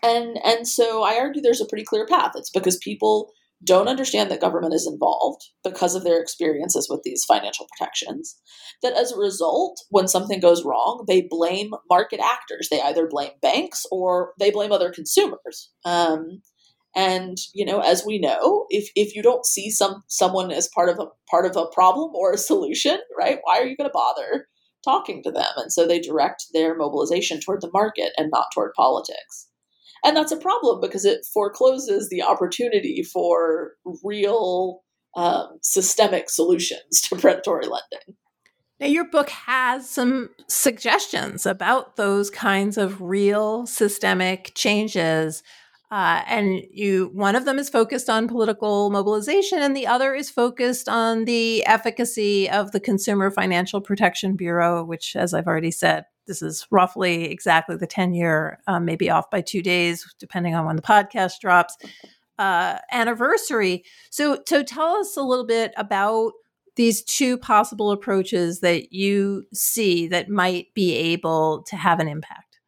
[0.04, 2.32] and and so I argue there's a pretty clear path.
[2.36, 3.32] It's because people
[3.64, 8.40] don't understand that government is involved because of their experiences with these financial protections.
[8.82, 12.70] That as a result, when something goes wrong, they blame market actors.
[12.70, 15.72] They either blame banks or they blame other consumers.
[15.86, 16.42] Um,
[16.96, 20.90] and you know, as we know, if if you don't see some someone as part
[20.90, 23.40] of a part of a problem or a solution, right?
[23.44, 24.48] Why are you going to bother
[24.84, 25.52] talking to them?
[25.58, 29.48] And so they direct their mobilization toward the market and not toward politics.
[30.04, 33.74] And that's a problem because it forecloses the opportunity for
[34.04, 34.82] real
[35.16, 38.18] um, systemic solutions to predatory lending.
[38.80, 45.44] Now, your book has some suggestions about those kinds of real systemic changes.
[45.92, 50.32] Uh, and you, one of them is focused on political mobilization, and the other is
[50.32, 56.06] focused on the efficacy of the Consumer Financial Protection Bureau, which, as I've already said,
[56.28, 60.66] this is roughly exactly the 10 year, um, maybe off by two days, depending on
[60.66, 61.78] when the podcast drops,
[62.40, 63.84] uh, anniversary.
[64.10, 66.34] So, so tell us a little bit about
[66.76, 72.60] these two possible approaches that you see that might be able to have an impact.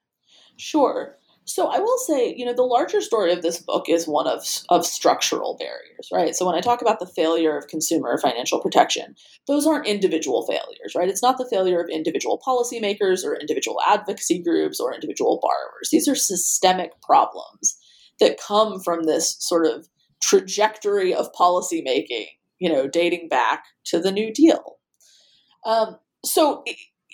[0.57, 1.17] Sure.
[1.45, 4.45] So I will say, you know, the larger story of this book is one of
[4.69, 6.35] of structural barriers, right?
[6.35, 9.15] So when I talk about the failure of consumer financial protection,
[9.47, 11.09] those aren't individual failures, right?
[11.09, 15.89] It's not the failure of individual policymakers or individual advocacy groups or individual borrowers.
[15.91, 17.77] These are systemic problems
[18.19, 19.87] that come from this sort of
[20.21, 22.27] trajectory of policymaking,
[22.59, 24.77] you know, dating back to the New Deal.
[25.65, 26.63] Um, so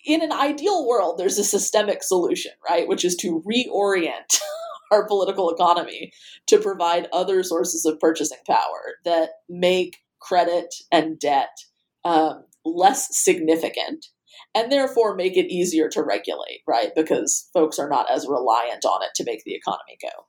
[0.10, 2.88] in an ideal world, there's a systemic solution, right?
[2.88, 4.40] Which is to reorient
[4.92, 6.12] our political economy
[6.48, 11.56] to provide other sources of purchasing power that make credit and debt
[12.04, 14.08] um, less significant
[14.56, 16.90] and therefore make it easier to regulate, right?
[16.96, 20.26] Because folks are not as reliant on it to make the economy go.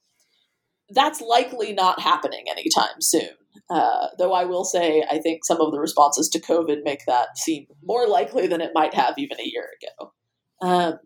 [0.91, 3.31] That's likely not happening anytime soon.
[3.69, 7.39] Uh, though I will say, I think some of the responses to COVID make that
[7.39, 10.13] seem more likely than it might have even a year ago.
[10.61, 10.99] Um,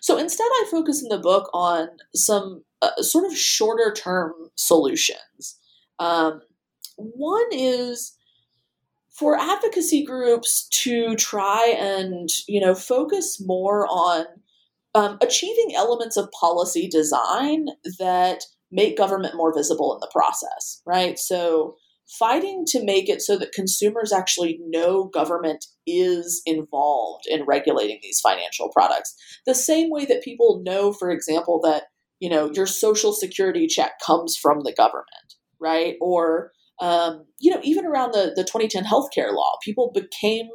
[0.00, 5.58] so instead, I focus in the book on some uh, sort of shorter term solutions.
[5.98, 6.40] Um,
[6.96, 8.16] one is
[9.10, 14.26] for advocacy groups to try and you know focus more on
[14.94, 17.66] um, achieving elements of policy design
[17.98, 21.18] that make government more visible in the process, right?
[21.18, 21.76] So
[22.18, 28.20] fighting to make it so that consumers actually know government is involved in regulating these
[28.20, 29.14] financial products.
[29.46, 31.84] The same way that people know, for example, that
[32.18, 35.06] you know your social security check comes from the government,
[35.60, 35.96] right?
[36.00, 40.48] Or um, you know, even around the the 2010 healthcare law, people became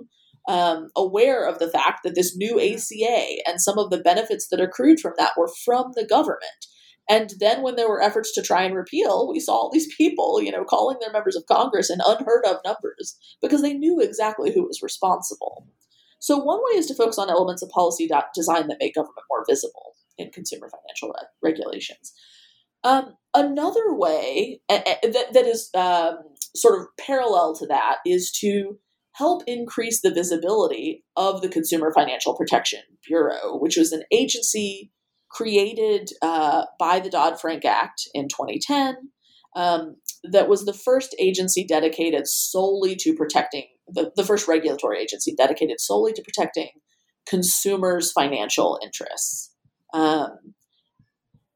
[0.47, 4.61] um, aware of the fact that this new ACA and some of the benefits that
[4.61, 6.68] accrued from that were from the government.
[7.10, 10.41] And then when there were efforts to try and repeal, we saw all these people,
[10.41, 14.53] you know, calling their members of Congress in unheard of numbers because they knew exactly
[14.53, 15.68] who was responsible.
[16.20, 19.45] So one way is to focus on elements of policy design that make government more
[19.47, 22.14] visible in consumer financial re- regulations.
[22.84, 24.86] Um, another way that,
[25.34, 26.18] that is um,
[26.55, 28.80] sort of parallel to that is to
[29.14, 34.91] help increase the visibility of the Consumer Financial Protection Bureau, which was an agency
[35.30, 38.95] created uh, by the Dodd Frank Act in 2010.
[39.55, 45.34] Um, that was the first agency dedicated solely to protecting the, the first regulatory agency
[45.36, 46.69] dedicated solely to protecting
[47.28, 49.51] consumers' financial interests.
[49.93, 50.53] Um,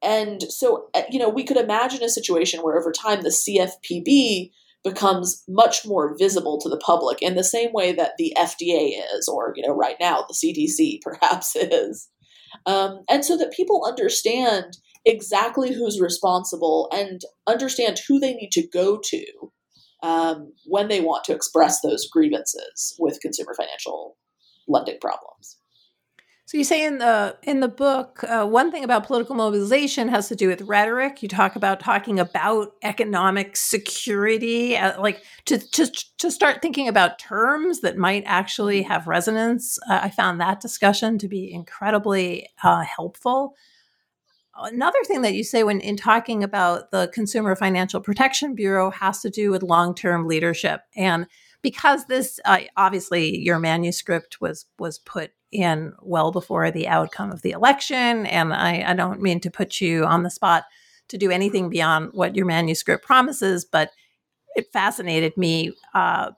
[0.02, 4.50] and so, uh, you know, we could imagine a situation where over time the CFPB
[4.82, 9.28] becomes much more visible to the public in the same way that the FDA is,
[9.28, 12.08] or, you know, right now the CDC perhaps is
[12.66, 18.66] um, and so that people understand exactly who's responsible and understand who they need to
[18.68, 19.24] go to
[20.02, 24.16] um, when they want to express those grievances with consumer financial
[24.68, 25.58] lending problems.
[26.44, 30.28] So you say in the in the book, uh, one thing about political mobilization has
[30.28, 31.22] to do with rhetoric.
[31.22, 35.86] You talk about talking about economic security, uh, like to to
[36.18, 39.78] to start thinking about terms that might actually have resonance.
[39.88, 43.54] Uh, I found that discussion to be incredibly uh, helpful.
[44.54, 49.22] Another thing that you say when in talking about the Consumer Financial Protection Bureau has
[49.22, 51.26] to do with long term leadership and
[51.62, 57.42] because this uh, obviously your manuscript was was put in well before the outcome of
[57.42, 58.26] the election.
[58.26, 60.64] And I, I don't mean to put you on the spot
[61.08, 63.90] to do anything beyond what your manuscript promises, but
[64.56, 66.30] it fascinated me uh,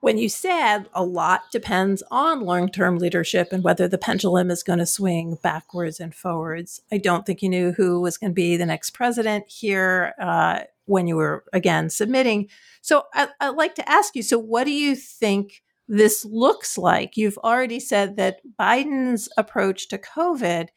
[0.00, 4.62] when you said a lot depends on long term leadership and whether the pendulum is
[4.62, 6.80] going to swing backwards and forwards.
[6.92, 10.60] I don't think you knew who was going to be the next president here uh,
[10.84, 12.48] when you were, again, submitting.
[12.80, 17.16] So I, I'd like to ask you so, what do you think this looks like.
[17.16, 20.68] You've already said that Biden's approach to COVID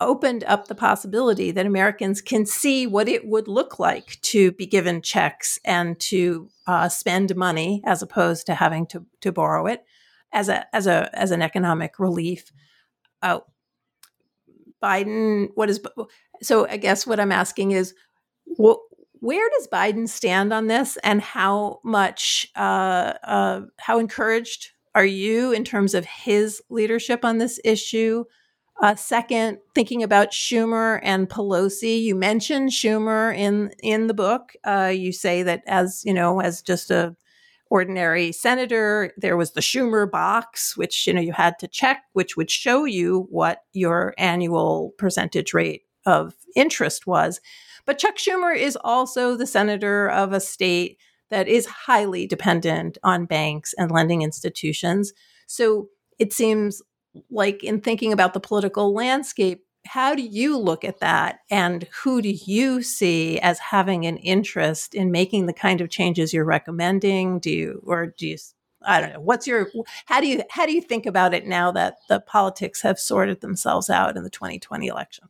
[0.00, 4.66] opened up the possibility that Americans can see what it would look like to be
[4.66, 9.84] given checks and to uh, spend money as opposed to having to, to borrow it
[10.32, 12.52] as a as a as an economic relief.
[13.22, 13.40] Uh,
[14.82, 15.80] Biden, what is
[16.42, 16.68] so?
[16.68, 17.94] I guess what I'm asking is,
[18.46, 25.52] where does Biden stand on this, and how much, uh, uh, how encouraged are you
[25.52, 28.24] in terms of his leadership on this issue?
[28.96, 34.52] Second, thinking about Schumer and Pelosi, you mentioned Schumer in in the book.
[34.64, 37.16] Uh, you say that as you know, as just a
[37.70, 42.36] ordinary senator, there was the Schumer box, which you know you had to check, which
[42.36, 47.40] would show you what your annual percentage rate of interest was.
[47.84, 50.98] But Chuck Schumer is also the senator of a state
[51.30, 55.12] that is highly dependent on banks and lending institutions.
[55.46, 56.82] So it seems
[57.30, 62.20] like in thinking about the political landscape, how do you look at that and who
[62.20, 67.38] do you see as having an interest in making the kind of changes you're recommending
[67.38, 68.36] do you or do you
[68.82, 69.68] i don't know what's your
[70.06, 73.40] how do you how do you think about it now that the politics have sorted
[73.40, 75.28] themselves out in the 2020 election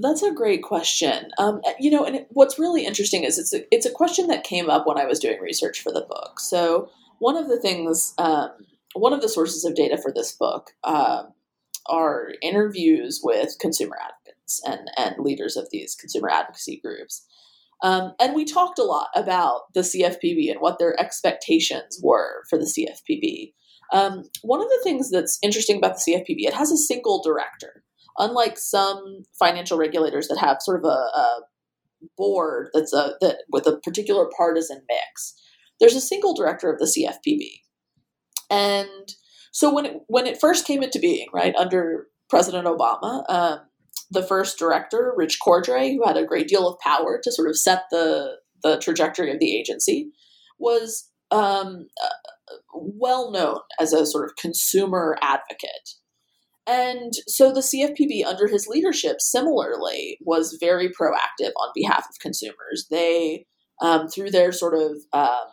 [0.00, 1.30] that's a great question.
[1.38, 4.70] Um, you know, and what's really interesting is it's a, it's a question that came
[4.70, 6.38] up when I was doing research for the book.
[6.40, 6.88] So
[7.18, 8.50] one of the things, um,
[9.00, 11.24] one of the sources of data for this book uh,
[11.88, 17.26] are interviews with consumer advocates and, and leaders of these consumer advocacy groups.
[17.82, 22.58] Um, and we talked a lot about the CFPB and what their expectations were for
[22.58, 23.52] the CFPB.
[23.92, 27.84] Um, one of the things that's interesting about the CFPB, it has a single director
[28.18, 31.40] unlike some financial regulators that have sort of a, a
[32.16, 35.34] board that's a that with a particular partisan mix,
[35.80, 37.62] there's a single director of the CFPB,
[38.50, 38.88] and
[39.52, 43.60] so when it when it first came into being, right under President Obama, um,
[44.10, 47.58] the first director, Rich Cordray, who had a great deal of power to sort of
[47.58, 50.10] set the the trajectory of the agency,
[50.58, 55.94] was um, uh, well known as a sort of consumer advocate.
[56.66, 62.86] And so the CFPB, under his leadership, similarly was very proactive on behalf of consumers.
[62.90, 63.46] They,
[63.80, 65.46] um, through their sort of um,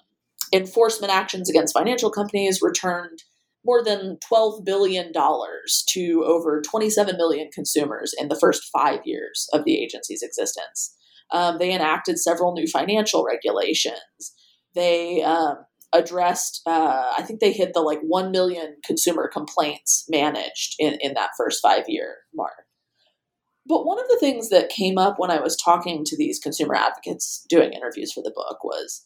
[0.53, 3.23] enforcement actions against financial companies, returned
[3.65, 9.65] more than $12 billion to over 27 million consumers in the first five years of
[9.65, 10.95] the agency's existence.
[11.31, 14.33] Um, they enacted several new financial regulations.
[14.75, 15.65] They um,
[15.95, 21.13] addressed uh, i think they hit the like 1 million consumer complaints managed in, in
[21.13, 22.65] that first five year mark
[23.67, 26.75] but one of the things that came up when i was talking to these consumer
[26.75, 29.05] advocates doing interviews for the book was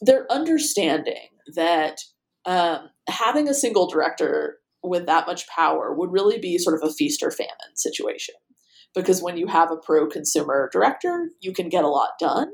[0.00, 1.98] their understanding that
[2.44, 6.92] um, having a single director with that much power would really be sort of a
[6.92, 8.34] feast or famine situation
[8.94, 12.48] because when you have a pro consumer director you can get a lot done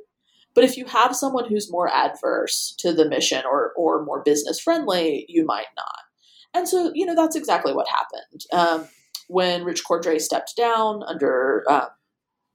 [0.55, 4.61] but if you have someone who's more adverse to the mission or, or more business
[4.61, 5.99] friendly, you might not.
[6.55, 8.45] And so, you know, that's exactly what happened.
[8.53, 8.88] Um,
[9.26, 11.86] when Rich Cordray stepped down under uh,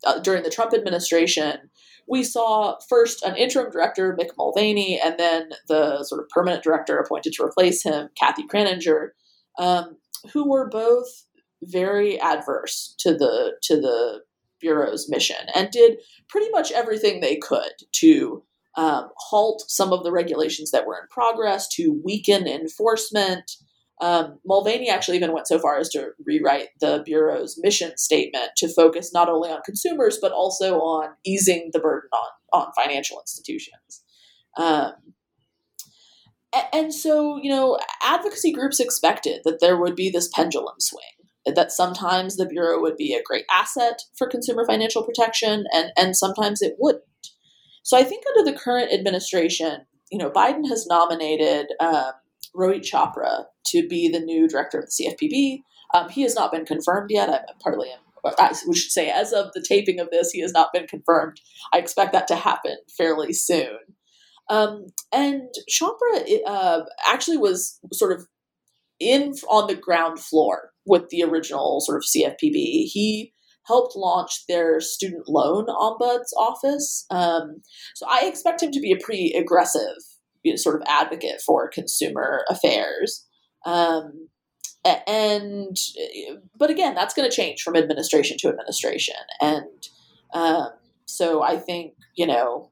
[0.07, 1.68] uh, during the Trump administration,
[2.09, 6.97] we saw first an interim director, Mick Mulvaney, and then the sort of permanent director
[6.97, 9.09] appointed to replace him, Kathy Kraninger,
[9.59, 9.97] um,
[10.33, 11.25] who were both
[11.63, 14.21] very adverse to the to the
[14.59, 18.43] bureau's mission and did pretty much everything they could to
[18.75, 23.51] um, halt some of the regulations that were in progress, to weaken enforcement.
[24.01, 28.73] Um, Mulvaney actually even went so far as to rewrite the Bureau's mission statement to
[28.73, 34.03] focus not only on consumers, but also on easing the burden on, on financial institutions.
[34.57, 34.93] Um,
[36.73, 41.03] and so, you know, advocacy groups expected that there would be this pendulum swing
[41.45, 46.15] that sometimes the Bureau would be a great asset for consumer financial protection and, and
[46.15, 47.03] sometimes it wouldn't.
[47.83, 52.11] So I think under the current administration, you know, Biden has nominated um,
[52.55, 55.61] Rohit Chopra to be the new director of the CFPB.
[55.93, 57.29] Um, he has not been confirmed yet.
[57.29, 57.89] I'm partly,
[58.25, 61.39] I we should say, as of the taping of this, he has not been confirmed.
[61.73, 63.77] I expect that to happen fairly soon.
[64.49, 68.27] Um, and Chopra uh, actually was sort of
[68.99, 72.85] in on the ground floor with the original sort of CFPB.
[72.85, 73.33] He
[73.65, 77.05] helped launch their student loan ombuds office.
[77.11, 77.61] Um,
[77.95, 79.95] so I expect him to be a pretty aggressive
[80.55, 83.25] sort of advocate for consumer affairs.
[83.65, 84.29] Um,
[84.85, 85.77] and
[86.57, 89.87] but again, that's going to change from administration to administration, and
[90.33, 90.69] um,
[91.05, 92.71] so I think you know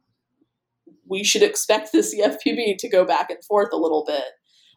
[1.08, 1.98] we should expect the
[2.46, 4.24] CFPB to go back and forth a little bit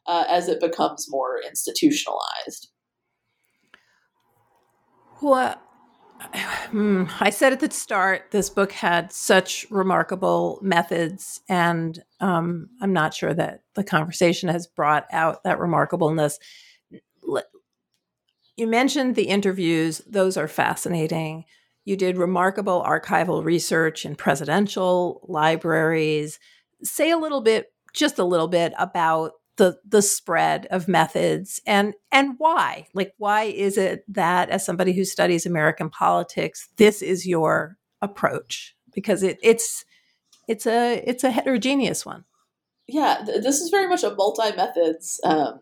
[0.07, 2.70] uh, as it becomes more institutionalized.
[5.22, 5.61] Well,
[7.20, 13.14] I said at the start, this book had such remarkable methods, and um, I'm not
[13.14, 16.38] sure that the conversation has brought out that remarkableness.
[18.56, 21.44] You mentioned the interviews, those are fascinating.
[21.84, 26.38] You did remarkable archival research in presidential libraries.
[26.82, 31.92] Say a little bit, just a little bit, about the the spread of methods and
[32.11, 32.88] and why?
[32.94, 38.74] Like why is it that as somebody who studies american politics this is your approach?
[38.94, 39.84] Because it it's
[40.48, 42.24] it's a it's a heterogeneous one.
[42.88, 45.61] Yeah th- this is very much a multi-methods um,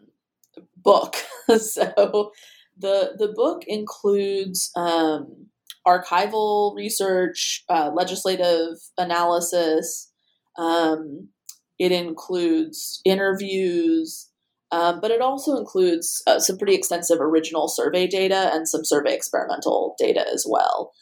[0.76, 1.16] book.
[1.58, 2.32] So
[2.76, 5.46] the the book includes um,
[5.86, 10.12] archival research uh, legislative analysis
[10.58, 11.30] um,
[11.78, 14.28] it includes interviews,
[14.70, 19.14] um, but it also includes uh, some pretty extensive original survey data and some survey
[19.14, 20.92] experimental data as well.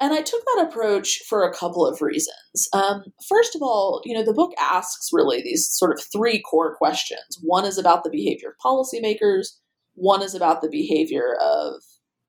[0.00, 2.68] And I took that approach for a couple of reasons.
[2.72, 6.74] Um, first of all, you know, the book asks really these sort of three core
[6.76, 7.38] questions.
[7.42, 9.46] One is about the behavior of policymakers,
[9.94, 11.82] one is about the behavior of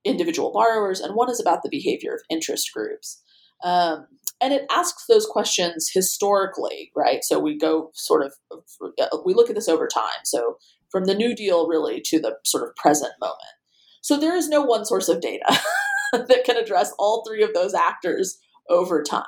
[0.04, 3.22] individual borrowers, and one is about the behavior of interest groups.
[3.64, 4.06] Um,
[4.46, 7.24] and it asks those questions historically, right?
[7.24, 8.34] So we go sort of,
[9.26, 10.22] we look at this over time.
[10.24, 10.58] So
[10.92, 13.40] from the New Deal really to the sort of present moment.
[14.04, 15.46] So there is no one source of data
[16.14, 18.38] that can address all three of those actors
[18.70, 19.24] over time.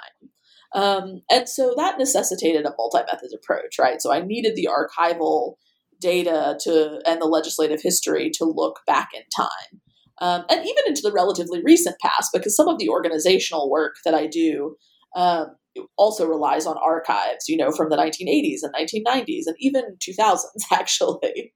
[0.75, 3.99] Um, and so that necessitated a multi-method approach, right?
[3.99, 5.55] So I needed the archival
[5.99, 9.81] data to and the legislative history to look back in time.
[10.19, 14.13] Um, and even into the relatively recent past, because some of the organizational work that
[14.13, 14.75] I do
[15.15, 15.55] um,
[15.97, 20.39] also relies on archives, you know, from the 1980s and 1990s and even 2000s,
[20.71, 21.53] actually.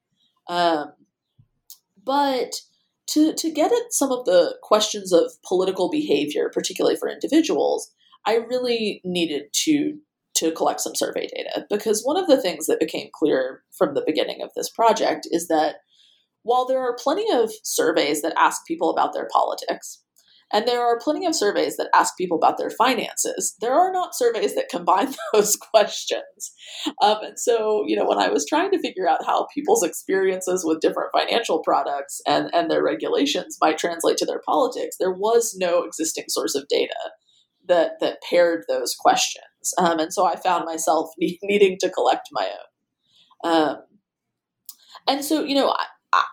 [0.50, 0.94] Um,
[2.04, 2.56] but
[3.12, 7.92] to, to get at some of the questions of political behavior, particularly for individuals,
[8.26, 9.98] I really needed to
[10.34, 14.04] to collect some survey data because one of the things that became clear from the
[14.06, 15.76] beginning of this project is that
[16.44, 20.02] while there are plenty of surveys that ask people about their politics,
[20.54, 23.56] and there are plenty of surveys that ask people about their finances.
[23.62, 26.52] There are not surveys that combine those questions.
[27.02, 30.64] Um, and so, you know, when I was trying to figure out how people's experiences
[30.66, 35.56] with different financial products and, and their regulations might translate to their politics, there was
[35.58, 37.12] no existing source of data
[37.68, 39.46] that, that paired those questions.
[39.78, 43.52] Um, and so I found myself needing to collect my own.
[43.52, 43.78] Um,
[45.08, 46.24] and so, you know, I, I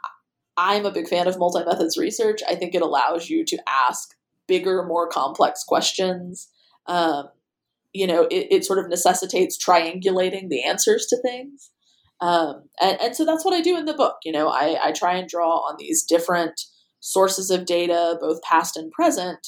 [0.59, 2.43] I'm a big fan of multi methods research.
[2.47, 4.15] I think it allows you to ask
[4.49, 6.49] bigger, more complex questions.
[6.87, 7.29] Um,
[7.93, 11.71] you know, it, it, sort of necessitates triangulating the answers to things.
[12.21, 14.17] Um, and, and, so that's what I do in the book.
[14.25, 16.61] You know, I, I try and draw on these different
[17.01, 19.47] sources of data, both past and present,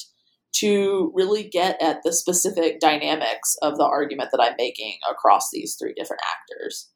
[0.53, 5.75] to really get at the specific dynamics of the argument that I'm making across these
[5.75, 6.89] three different actors.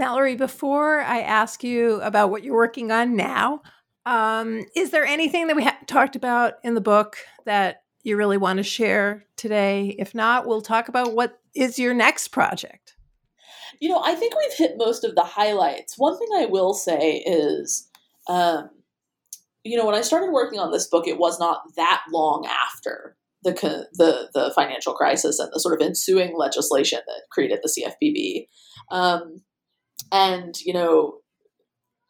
[0.00, 3.60] Mallory, before I ask you about what you're working on now,
[4.06, 8.56] um, is there anything that we talked about in the book that you really want
[8.56, 9.94] to share today?
[9.98, 12.96] If not, we'll talk about what is your next project.
[13.78, 15.98] You know, I think we've hit most of the highlights.
[15.98, 17.86] One thing I will say is,
[18.26, 18.70] um,
[19.64, 23.18] you know, when I started working on this book, it was not that long after
[23.42, 23.52] the
[23.92, 28.46] the the financial crisis and the sort of ensuing legislation that created the CFPB.
[28.90, 29.42] Um,
[30.12, 31.18] and, you know,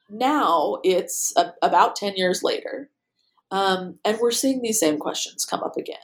[0.09, 2.91] now it's a, about 10 years later,
[3.51, 5.97] um, and we're seeing these same questions come up again.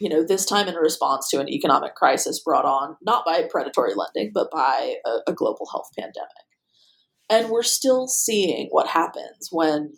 [0.00, 3.94] You know, this time in response to an economic crisis brought on not by predatory
[3.94, 6.28] lending, but by a, a global health pandemic.
[7.30, 9.94] And we're still seeing what happens when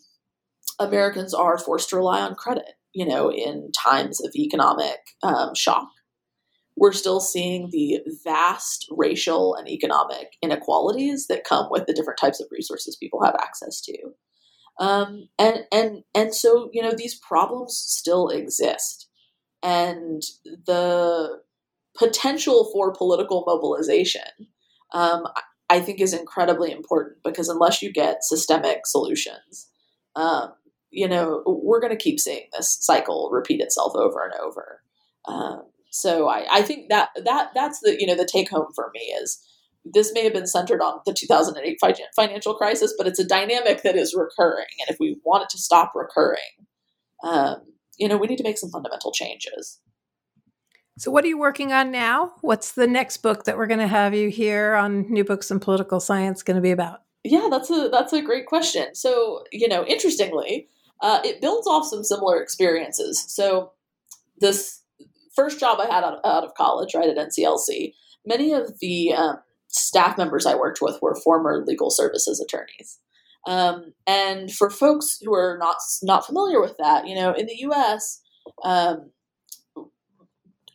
[0.79, 5.89] Americans are forced to rely on credit, you know, in times of economic um, shock
[6.77, 12.41] we're still seeing the vast racial and economic inequalities that come with the different types
[12.41, 13.97] of resources people have access to.
[14.79, 19.09] Um, and and and so you know these problems still exist,
[19.63, 21.41] and the
[21.97, 24.49] potential for political mobilization,
[24.93, 25.27] um,
[25.71, 29.71] I think, is incredibly important because unless you get systemic solutions,
[30.15, 30.53] um,
[30.91, 34.83] you know we're going to keep seeing this cycle repeat itself over and over.
[35.27, 35.63] Um,
[36.01, 39.01] so I, I think that that that's the you know the take home for me
[39.01, 39.43] is
[39.85, 41.79] this may have been centered on the 2008
[42.15, 45.59] financial crisis, but it's a dynamic that is recurring, and if we want it to
[45.59, 46.39] stop recurring,
[47.23, 47.63] um,
[47.97, 49.81] you know, we need to make some fundamental changes.
[50.99, 52.33] So, what are you working on now?
[52.41, 55.61] What's the next book that we're going to have you here on New Books in
[55.61, 57.01] Political Science going to be about?
[57.23, 58.95] Yeah, that's a that's a great question.
[58.95, 60.69] So, you know, interestingly,
[61.03, 63.25] uh, it builds off some similar experiences.
[63.29, 63.73] So,
[64.39, 64.83] this
[65.37, 67.93] first job I had out, out of college, right at NCLC,
[68.25, 69.37] many of the um,
[69.69, 72.99] staff members I worked with were former legal services attorneys.
[73.47, 77.57] Um, and for folks who are not not familiar with that, you know, in the
[77.61, 78.21] U.S.,
[78.65, 79.11] um,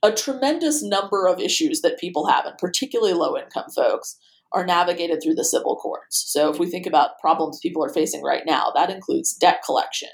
[0.04, 4.18] a tremendous number of issues that people have, and particularly low income folks,
[4.54, 6.24] are navigated through the civil courts.
[6.28, 10.10] So if we think about problems people are facing right now, that includes debt collection,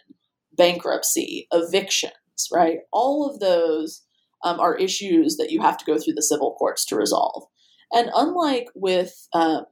[0.56, 2.14] bankruptcy, evictions,
[2.52, 2.80] right?
[2.92, 4.04] All of those
[4.44, 7.46] um, are issues that you have to go through the civil courts to resolve.
[7.92, 9.66] And unlike with um,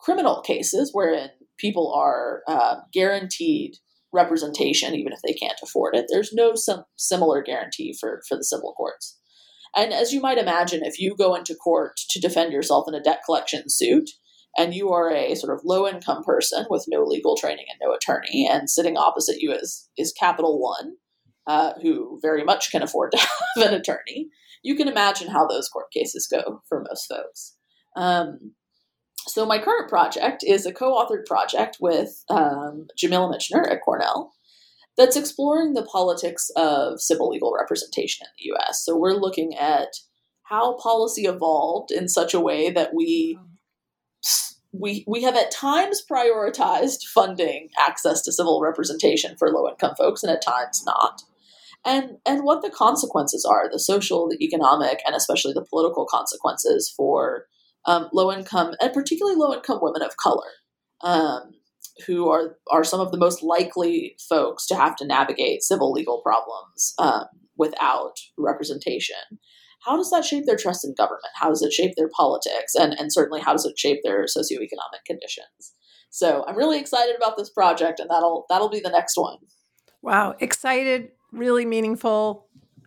[0.00, 3.76] criminal cases, wherein people are uh, guaranteed
[4.12, 8.44] representation even if they can't afford it, there's no some similar guarantee for, for the
[8.44, 9.18] civil courts.
[9.76, 13.02] And as you might imagine, if you go into court to defend yourself in a
[13.02, 14.10] debt collection suit,
[14.58, 17.94] and you are a sort of low income person with no legal training and no
[17.94, 20.94] attorney, and sitting opposite you is is Capital One,
[21.50, 23.18] uh, who very much can afford to
[23.56, 24.28] have an attorney,
[24.62, 27.56] you can imagine how those court cases go for most folks.
[27.96, 28.52] Um,
[29.26, 34.32] so my current project is a co-authored project with um, Jamila Michener at Cornell
[34.96, 38.84] that's exploring the politics of civil legal representation in the U.S.
[38.84, 39.88] So we're looking at
[40.44, 43.38] how policy evolved in such a way that we
[44.72, 50.22] we we have at times prioritized funding access to civil representation for low income folks
[50.22, 51.22] and at times not
[51.84, 56.92] and and what the consequences are the social the economic and especially the political consequences
[56.94, 57.46] for
[57.86, 60.50] um, low income and particularly low income women of color
[61.02, 61.52] um,
[62.06, 66.20] who are are some of the most likely folks to have to navigate civil legal
[66.22, 67.24] problems um,
[67.56, 69.16] without representation.
[69.86, 71.32] How does that shape their trust in government?
[71.36, 72.74] How does it shape their politics?
[72.74, 75.74] And and certainly how does it shape their socioeconomic conditions?
[76.12, 79.38] So i'm really excited about this project and that'll that'll be the next one.
[80.02, 80.34] Wow.
[80.40, 82.46] Excited really meaningful.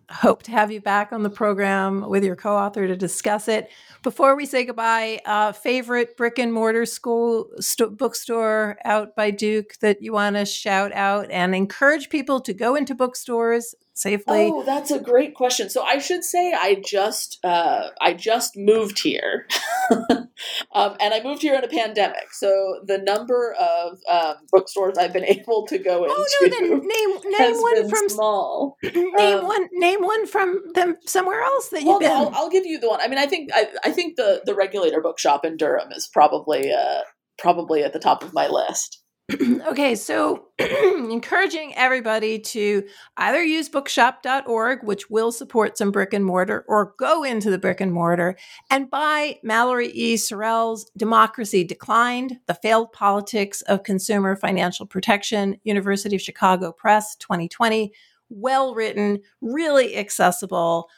[0.10, 3.70] Hope to have you back on the program with your co-author to discuss it.
[4.04, 9.76] Before we say goodbye, uh, favorite brick and mortar school st- bookstore out by Duke
[9.80, 14.50] that you want to shout out and encourage people to go into bookstores safely?
[14.52, 15.70] Oh, that's a great question.
[15.70, 19.48] So I should say I just uh, I just moved here,
[19.92, 22.34] um, and I moved here in a pandemic.
[22.34, 26.16] So the number of um, bookstores I've been able to go into.
[26.18, 26.50] Oh no!
[26.50, 28.78] Then name name one from small.
[28.84, 32.12] Name um, one name one from them somewhere else that you've well, been.
[32.12, 33.02] I'll, I'll, give you the one.
[33.02, 36.72] I mean, I think I, I think the the regulator bookshop in Durham is probably
[36.72, 37.02] uh,
[37.38, 39.03] probably at the top of my list.
[39.68, 42.84] okay, so encouraging everybody to
[43.16, 47.80] either use bookshop.org, which will support some brick and mortar, or go into the brick
[47.80, 48.38] and mortar
[48.70, 50.16] and buy Mallory E.
[50.16, 57.94] SoRelle's Democracy Declined The Failed Politics of Consumer Financial Protection, University of Chicago Press 2020.
[58.30, 60.90] Well written, really accessible,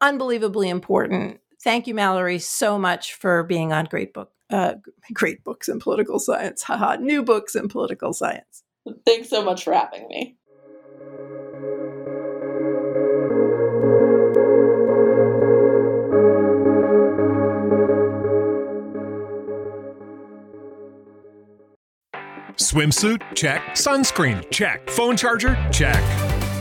[0.00, 1.40] unbelievably important.
[1.62, 4.74] Thank you, Mallory, so much for being on Great Book uh,
[5.12, 6.62] great books in political science.
[6.62, 8.62] Haha, new books in political science.
[9.04, 10.36] Thanks so much for having me.
[22.56, 23.20] Swimsuit?
[23.34, 23.62] Check.
[23.72, 24.48] Sunscreen?
[24.50, 24.88] Check.
[24.90, 25.56] Phone charger?
[25.72, 26.23] Check.